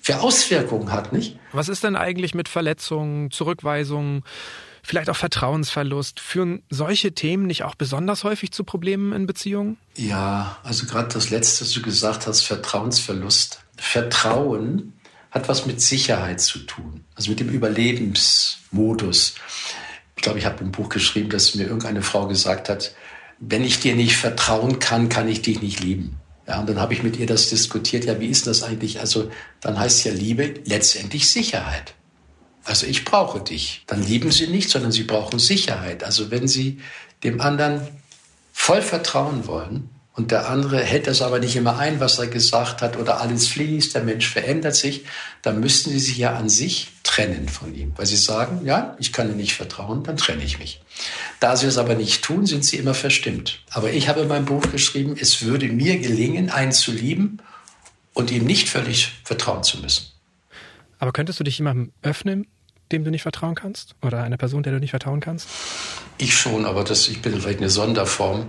für 0.00 0.20
Auswirkungen 0.20 0.90
hat, 0.90 1.12
nicht? 1.12 1.38
Was 1.52 1.68
ist 1.68 1.84
denn 1.84 1.96
eigentlich 1.96 2.34
mit 2.34 2.48
Verletzungen, 2.48 3.30
Zurückweisungen, 3.30 4.24
vielleicht 4.82 5.10
auch 5.10 5.16
Vertrauensverlust? 5.16 6.18
Führen 6.18 6.62
solche 6.70 7.12
Themen 7.12 7.46
nicht 7.46 7.64
auch 7.64 7.74
besonders 7.74 8.24
häufig 8.24 8.50
zu 8.52 8.64
Problemen 8.64 9.12
in 9.12 9.26
Beziehungen? 9.26 9.76
Ja, 9.96 10.56
also 10.62 10.86
gerade 10.86 11.12
das 11.12 11.30
Letzte, 11.30 11.64
was 11.64 11.72
du 11.72 11.82
gesagt 11.82 12.26
hast, 12.26 12.42
Vertrauensverlust. 12.42 13.60
Vertrauen 13.76 14.94
hat 15.30 15.48
was 15.48 15.66
mit 15.66 15.80
Sicherheit 15.80 16.40
zu 16.40 16.60
tun, 16.60 17.04
also 17.14 17.30
mit 17.30 17.40
dem 17.40 17.50
Überlebensmodus. 17.50 19.34
Ich 20.18 20.22
glaube, 20.22 20.40
ich 20.40 20.46
habe 20.46 20.64
im 20.64 20.72
Buch 20.72 20.88
geschrieben, 20.88 21.30
dass 21.30 21.54
mir 21.54 21.62
irgendeine 21.62 22.02
Frau 22.02 22.26
gesagt 22.26 22.68
hat, 22.68 22.92
wenn 23.38 23.62
ich 23.62 23.78
dir 23.78 23.94
nicht 23.94 24.16
vertrauen 24.16 24.80
kann, 24.80 25.08
kann 25.08 25.28
ich 25.28 25.42
dich 25.42 25.62
nicht 25.62 25.78
lieben. 25.78 26.16
Ja, 26.48 26.58
und 26.58 26.68
dann 26.68 26.80
habe 26.80 26.92
ich 26.92 27.04
mit 27.04 27.16
ihr 27.18 27.26
das 27.26 27.50
diskutiert. 27.50 28.04
Ja, 28.04 28.18
wie 28.18 28.26
ist 28.26 28.48
das 28.48 28.64
eigentlich? 28.64 28.98
Also, 28.98 29.30
dann 29.60 29.78
heißt 29.78 30.04
ja 30.04 30.12
Liebe 30.12 30.54
letztendlich 30.64 31.30
Sicherheit. 31.30 31.94
Also 32.64 32.86
ich 32.86 33.04
brauche 33.04 33.40
dich. 33.40 33.84
Dann 33.86 34.02
lieben 34.02 34.32
sie 34.32 34.48
nicht, 34.48 34.70
sondern 34.70 34.90
sie 34.90 35.04
brauchen 35.04 35.38
Sicherheit. 35.38 36.02
Also 36.02 36.32
wenn 36.32 36.48
sie 36.48 36.80
dem 37.22 37.40
anderen 37.40 37.86
voll 38.52 38.82
vertrauen 38.82 39.46
wollen 39.46 39.88
und 40.18 40.32
der 40.32 40.48
andere 40.48 40.80
hält 40.80 41.06
das 41.06 41.22
aber 41.22 41.38
nicht 41.38 41.54
immer 41.54 41.78
ein, 41.78 42.00
was 42.00 42.18
er 42.18 42.26
gesagt 42.26 42.82
hat 42.82 42.96
oder 42.96 43.20
alles 43.20 43.46
fließt, 43.46 43.94
der 43.94 44.02
Mensch 44.02 44.28
verändert 44.28 44.74
sich, 44.74 45.04
dann 45.42 45.60
müssten 45.60 45.90
sie 45.90 46.00
sich 46.00 46.18
ja 46.18 46.34
an 46.34 46.48
sich 46.48 46.88
trennen 47.04 47.48
von 47.48 47.72
ihm, 47.72 47.92
weil 47.94 48.04
sie 48.04 48.16
sagen, 48.16 48.62
ja, 48.64 48.96
ich 48.98 49.12
kann 49.12 49.30
ihm 49.30 49.36
nicht 49.36 49.54
vertrauen, 49.54 50.02
dann 50.02 50.16
trenne 50.16 50.42
ich 50.42 50.58
mich. 50.58 50.80
Da 51.38 51.54
sie 51.54 51.68
es 51.68 51.78
aber 51.78 51.94
nicht 51.94 52.24
tun, 52.24 52.46
sind 52.46 52.64
sie 52.64 52.78
immer 52.78 52.94
verstimmt. 52.94 53.62
Aber 53.70 53.92
ich 53.92 54.08
habe 54.08 54.22
in 54.22 54.28
meinem 54.28 54.44
Buch 54.44 54.62
geschrieben, 54.72 55.14
es 55.16 55.42
würde 55.42 55.68
mir 55.68 56.00
gelingen, 56.00 56.50
einen 56.50 56.72
zu 56.72 56.90
lieben 56.90 57.38
und 58.12 58.32
ihm 58.32 58.44
nicht 58.44 58.68
völlig 58.68 59.12
vertrauen 59.22 59.62
zu 59.62 59.78
müssen. 59.78 60.08
Aber 60.98 61.12
könntest 61.12 61.38
du 61.38 61.44
dich 61.44 61.58
jemandem 61.58 61.92
öffnen, 62.02 62.48
dem 62.90 63.04
du 63.04 63.12
nicht 63.12 63.22
vertrauen 63.22 63.54
kannst? 63.54 63.94
Oder 64.02 64.24
einer 64.24 64.36
Person, 64.36 64.64
der 64.64 64.72
du 64.72 64.80
nicht 64.80 64.90
vertrauen 64.90 65.20
kannst? 65.20 65.46
Ich 66.18 66.36
schon, 66.36 66.66
aber 66.66 66.82
das, 66.82 67.06
ich 67.06 67.22
bin 67.22 67.40
vielleicht 67.40 67.60
eine 67.60 67.70
Sonderform. 67.70 68.48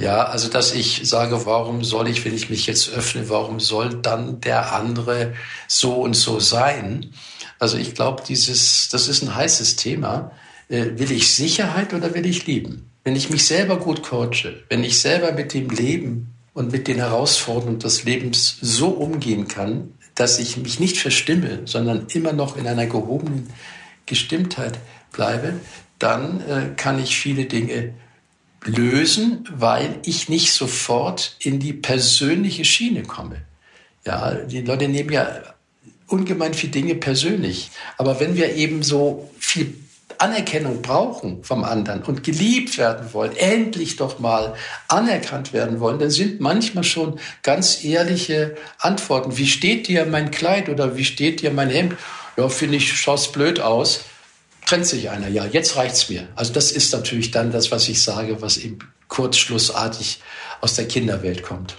Ja, 0.00 0.24
also 0.24 0.48
dass 0.48 0.72
ich 0.72 1.02
sage, 1.04 1.44
warum 1.44 1.84
soll 1.84 2.08
ich, 2.08 2.24
wenn 2.24 2.34
ich 2.34 2.48
mich 2.48 2.66
jetzt 2.66 2.88
öffne, 2.90 3.28
warum 3.28 3.60
soll 3.60 4.00
dann 4.00 4.40
der 4.40 4.72
andere 4.72 5.34
so 5.68 5.92
und 5.92 6.14
so 6.14 6.40
sein? 6.40 7.12
Also 7.58 7.76
ich 7.76 7.94
glaube, 7.94 8.22
dieses, 8.26 8.88
das 8.88 9.08
ist 9.08 9.22
ein 9.22 9.34
heißes 9.34 9.76
Thema. 9.76 10.32
Äh, 10.70 10.98
will 10.98 11.12
ich 11.12 11.34
Sicherheit 11.34 11.92
oder 11.92 12.14
will 12.14 12.24
ich 12.24 12.46
lieben? 12.46 12.90
Wenn 13.04 13.14
ich 13.14 13.28
mich 13.28 13.44
selber 13.44 13.76
gut 13.76 14.02
coache, 14.02 14.62
wenn 14.70 14.84
ich 14.84 14.98
selber 15.00 15.32
mit 15.32 15.52
dem 15.52 15.68
Leben 15.68 16.34
und 16.54 16.72
mit 16.72 16.88
den 16.88 16.96
Herausforderungen 16.96 17.78
des 17.78 18.04
Lebens 18.04 18.56
so 18.62 18.88
umgehen 18.88 19.48
kann, 19.48 19.92
dass 20.14 20.38
ich 20.38 20.56
mich 20.56 20.80
nicht 20.80 20.96
verstimme, 20.96 21.60
sondern 21.66 22.06
immer 22.14 22.32
noch 22.32 22.56
in 22.56 22.66
einer 22.66 22.86
gehobenen 22.86 23.50
Gestimmtheit 24.06 24.78
bleibe, 25.12 25.60
dann 25.98 26.40
äh, 26.48 26.70
kann 26.74 26.98
ich 26.98 27.18
viele 27.18 27.44
Dinge 27.44 27.92
lösen, 28.64 29.48
weil 29.52 29.98
ich 30.04 30.28
nicht 30.28 30.52
sofort 30.52 31.36
in 31.40 31.58
die 31.58 31.72
persönliche 31.72 32.64
Schiene 32.64 33.02
komme. 33.02 33.42
Ja, 34.04 34.34
die 34.34 34.62
Leute 34.62 34.88
nehmen 34.88 35.12
ja 35.12 35.28
ungemein 36.06 36.54
viele 36.54 36.72
Dinge 36.72 36.94
persönlich. 36.94 37.70
Aber 37.96 38.20
wenn 38.20 38.36
wir 38.36 38.54
eben 38.56 38.82
so 38.82 39.30
viel 39.38 39.74
Anerkennung 40.18 40.82
brauchen 40.82 41.42
vom 41.44 41.64
anderen 41.64 42.02
und 42.02 42.22
geliebt 42.22 42.76
werden 42.76 43.12
wollen, 43.14 43.34
endlich 43.36 43.96
doch 43.96 44.18
mal 44.18 44.54
anerkannt 44.88 45.52
werden 45.52 45.80
wollen, 45.80 45.98
dann 45.98 46.10
sind 46.10 46.40
manchmal 46.40 46.84
schon 46.84 47.18
ganz 47.42 47.84
ehrliche 47.84 48.56
Antworten. 48.78 49.38
Wie 49.38 49.46
steht 49.46 49.88
dir 49.88 50.04
mein 50.04 50.30
Kleid 50.30 50.68
oder 50.68 50.96
wie 50.96 51.04
steht 51.04 51.40
dir 51.40 51.52
mein 51.52 51.70
Hemd? 51.70 51.96
Ja, 52.36 52.48
finde 52.48 52.76
ich, 52.76 52.92
schaust 52.92 53.32
blöd 53.32 53.60
aus 53.60 54.04
trennt 54.70 54.86
sich 54.86 55.10
einer, 55.10 55.26
ja, 55.26 55.46
jetzt 55.46 55.74
reicht's 55.74 56.08
mir. 56.08 56.28
Also 56.36 56.52
das 56.52 56.70
ist 56.70 56.92
natürlich 56.92 57.32
dann 57.32 57.50
das, 57.50 57.72
was 57.72 57.88
ich 57.88 58.00
sage, 58.04 58.40
was 58.40 58.56
eben 58.56 58.78
kurzschlussartig 59.08 60.20
aus 60.60 60.74
der 60.74 60.86
Kinderwelt 60.86 61.42
kommt. 61.42 61.76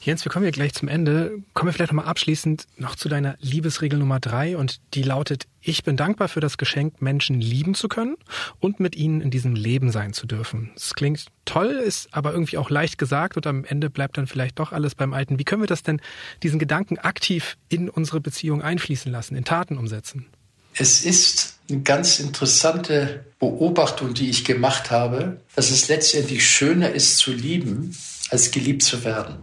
Jens, 0.00 0.24
wir 0.24 0.32
kommen 0.32 0.44
ja 0.44 0.50
gleich 0.50 0.74
zum 0.74 0.88
Ende. 0.88 1.38
Kommen 1.54 1.68
wir 1.68 1.72
vielleicht 1.72 1.92
nochmal 1.92 2.06
abschließend 2.06 2.66
noch 2.78 2.96
zu 2.96 3.08
deiner 3.08 3.36
Liebesregel 3.40 4.00
Nummer 4.00 4.18
drei 4.18 4.56
und 4.56 4.80
die 4.94 5.04
lautet, 5.04 5.44
ich 5.60 5.84
bin 5.84 5.96
dankbar 5.96 6.26
für 6.26 6.40
das 6.40 6.58
Geschenk, 6.58 7.00
Menschen 7.00 7.40
lieben 7.40 7.74
zu 7.74 7.86
können 7.86 8.16
und 8.58 8.80
mit 8.80 8.96
ihnen 8.96 9.20
in 9.20 9.30
diesem 9.30 9.54
Leben 9.54 9.92
sein 9.92 10.12
zu 10.12 10.26
dürfen. 10.26 10.72
Es 10.74 10.94
klingt 10.94 11.26
toll, 11.44 11.80
ist 11.84 12.08
aber 12.10 12.32
irgendwie 12.32 12.58
auch 12.58 12.70
leicht 12.70 12.98
gesagt 12.98 13.36
und 13.36 13.46
am 13.46 13.64
Ende 13.64 13.88
bleibt 13.88 14.18
dann 14.18 14.26
vielleicht 14.26 14.58
doch 14.58 14.72
alles 14.72 14.96
beim 14.96 15.12
Alten. 15.12 15.38
Wie 15.38 15.44
können 15.44 15.62
wir 15.62 15.68
das 15.68 15.84
denn, 15.84 16.00
diesen 16.42 16.58
Gedanken 16.58 16.98
aktiv 16.98 17.56
in 17.68 17.88
unsere 17.88 18.20
Beziehung 18.20 18.62
einfließen 18.62 19.12
lassen, 19.12 19.36
in 19.36 19.44
Taten 19.44 19.78
umsetzen? 19.78 20.26
Es 20.74 21.04
ist 21.04 21.55
eine 21.68 21.82
ganz 21.82 22.20
interessante 22.20 23.24
Beobachtung, 23.38 24.14
die 24.14 24.30
ich 24.30 24.44
gemacht 24.44 24.90
habe, 24.90 25.40
dass 25.54 25.70
es 25.70 25.88
letztendlich 25.88 26.48
schöner 26.48 26.90
ist 26.90 27.18
zu 27.18 27.32
lieben, 27.32 27.96
als 28.30 28.50
geliebt 28.50 28.82
zu 28.82 29.04
werden. 29.04 29.38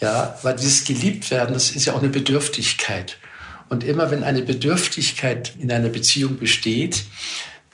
Ja, 0.00 0.38
weil 0.42 0.56
dieses 0.56 0.84
Geliebtwerden, 0.84 1.54
das 1.54 1.70
ist 1.70 1.84
ja 1.84 1.92
auch 1.92 2.00
eine 2.00 2.08
Bedürftigkeit. 2.08 3.18
Und 3.68 3.84
immer 3.84 4.10
wenn 4.10 4.24
eine 4.24 4.42
Bedürftigkeit 4.42 5.54
in 5.58 5.70
einer 5.70 5.88
Beziehung 5.88 6.38
besteht, 6.38 7.04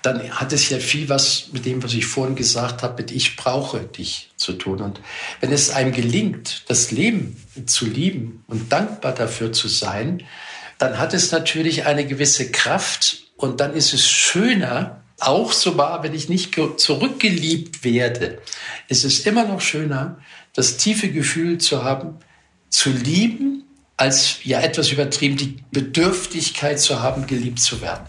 dann 0.02 0.30
hat 0.30 0.52
es 0.52 0.68
ja 0.68 0.78
viel 0.78 1.08
was 1.08 1.48
mit 1.52 1.64
dem, 1.64 1.82
was 1.82 1.92
ich 1.94 2.06
vorhin 2.06 2.36
gesagt 2.36 2.82
habe, 2.82 3.02
mit 3.02 3.10
ich 3.10 3.36
brauche 3.36 3.80
dich 3.80 4.30
zu 4.36 4.52
tun. 4.52 4.80
Und 4.80 5.00
wenn 5.40 5.50
es 5.50 5.70
einem 5.70 5.92
gelingt, 5.92 6.64
das 6.68 6.90
Leben 6.92 7.36
zu 7.66 7.84
lieben 7.84 8.44
und 8.46 8.70
dankbar 8.70 9.12
dafür 9.12 9.52
zu 9.52 9.66
sein, 9.66 10.22
dann 10.78 10.98
hat 10.98 11.14
es 11.14 11.32
natürlich 11.32 11.86
eine 11.86 12.06
gewisse 12.06 12.50
Kraft 12.50 13.27
und 13.38 13.60
dann 13.60 13.72
ist 13.72 13.94
es 13.94 14.06
schöner, 14.06 15.00
auch 15.20 15.52
so 15.52 15.78
wahr, 15.78 16.02
wenn 16.02 16.12
ich 16.12 16.28
nicht 16.28 16.54
zurückgeliebt 16.76 17.84
werde, 17.84 18.42
ist 18.88 19.04
es 19.04 19.20
immer 19.20 19.44
noch 19.46 19.60
schöner, 19.60 20.18
das 20.54 20.76
tiefe 20.76 21.08
Gefühl 21.08 21.58
zu 21.58 21.84
haben, 21.84 22.16
zu 22.68 22.90
lieben, 22.90 23.64
als 23.96 24.40
ja 24.44 24.60
etwas 24.60 24.90
übertrieben 24.90 25.36
die 25.36 25.56
Bedürftigkeit 25.70 26.78
zu 26.80 27.00
haben, 27.00 27.26
geliebt 27.26 27.60
zu 27.60 27.80
werden. 27.80 28.06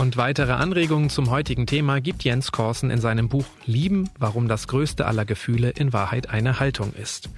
Und 0.00 0.16
weitere 0.16 0.52
Anregungen 0.52 1.10
zum 1.10 1.28
heutigen 1.28 1.66
Thema 1.66 2.00
gibt 2.00 2.24
Jens 2.24 2.52
Korsen 2.52 2.90
in 2.90 3.02
seinem 3.02 3.28
Buch 3.28 3.44
Lieben, 3.66 4.08
warum 4.18 4.48
das 4.48 4.66
größte 4.66 5.04
aller 5.04 5.26
Gefühle 5.26 5.68
in 5.68 5.92
Wahrheit 5.92 6.30
eine 6.30 6.58
Haltung 6.58 6.94
ist. 6.94 7.28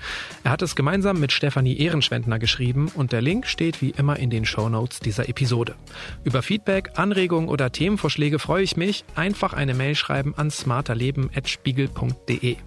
Er 0.44 0.53
hat 0.53 0.62
es 0.62 0.77
gemeinsam 0.77 1.18
mit 1.18 1.33
Stefanie 1.33 1.77
Ehrenschwendner 1.77 2.38
geschrieben 2.38 2.88
und 2.94 3.11
der 3.11 3.20
Link 3.20 3.48
steht 3.48 3.83
wie 3.83 3.90
immer 3.90 4.16
in 4.16 4.31
den 4.31 4.44
Show 4.44 4.68
Notes 4.68 5.01
dieser 5.01 5.29
Episode. 5.29 5.75
Über 6.22 6.40
Feedback, 6.40 6.90
Anregungen 6.94 7.48
oder 7.48 7.72
Themenvorschläge 7.72 8.38
freue 8.38 8.62
ich 8.62 8.77
mich. 8.77 9.05
Einfach 9.16 9.55
eine 9.55 9.75
Mail 9.75 9.96
schreiben 9.96 10.35
an 10.37 10.53
smarterleben.spiegel.de. 10.53 12.59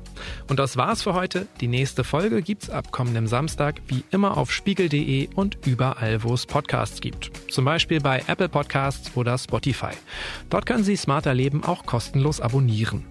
Und 0.48 0.60
das 0.60 0.78
war's 0.78 1.04
für 1.04 1.14
heute. 1.14 1.48
Die 1.62 1.68
nächste 1.68 2.04
Folge 2.04 2.42
gibt's 2.42 2.70
ab 2.70 2.92
kommendem 2.92 3.28
Samstag 3.28 3.82
wie 3.88 4.04
immer 4.12 4.38
auf 4.38 4.52
spiegel.de 4.52 5.30
und 5.36 5.58
überall, 5.66 6.24
wo 6.24 6.34
es 6.34 6.46
Podcasts 6.46 7.02
gibt. 7.02 7.32
Zum 7.52 7.66
Beispiel 7.66 8.00
bei 8.00 8.24
Apple 8.28 8.50
Podcasts 8.50 9.12
oder 9.16 9.38
Spotify. 9.38 9.92
Dort 10.50 10.66
können 10.66 10.84
Sie 10.84 10.96
Smarter 10.96 11.34
Leben 11.34 11.64
auch 11.64 11.86
kostenlos 11.86 12.42
abonnieren. 12.42 13.06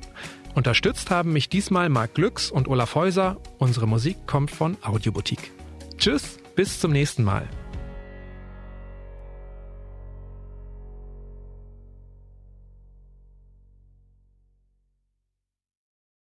Unterstützt 0.55 1.11
haben 1.11 1.33
mich 1.33 1.49
diesmal 1.49 1.89
Marc 1.89 2.15
Glücks 2.15 2.51
und 2.51 2.69
Olaf 2.69 2.95
Häuser. 2.95 3.39
Unsere 3.59 3.89
Musik 3.89 4.27
kommt 4.27 4.51
von 4.51 4.77
Audioboutique. 4.83 5.51
Tschüss, 5.99 6.39
bis 6.55 6.79
zum 6.79 6.93
nächsten 6.93 7.25
Mal. 7.25 7.49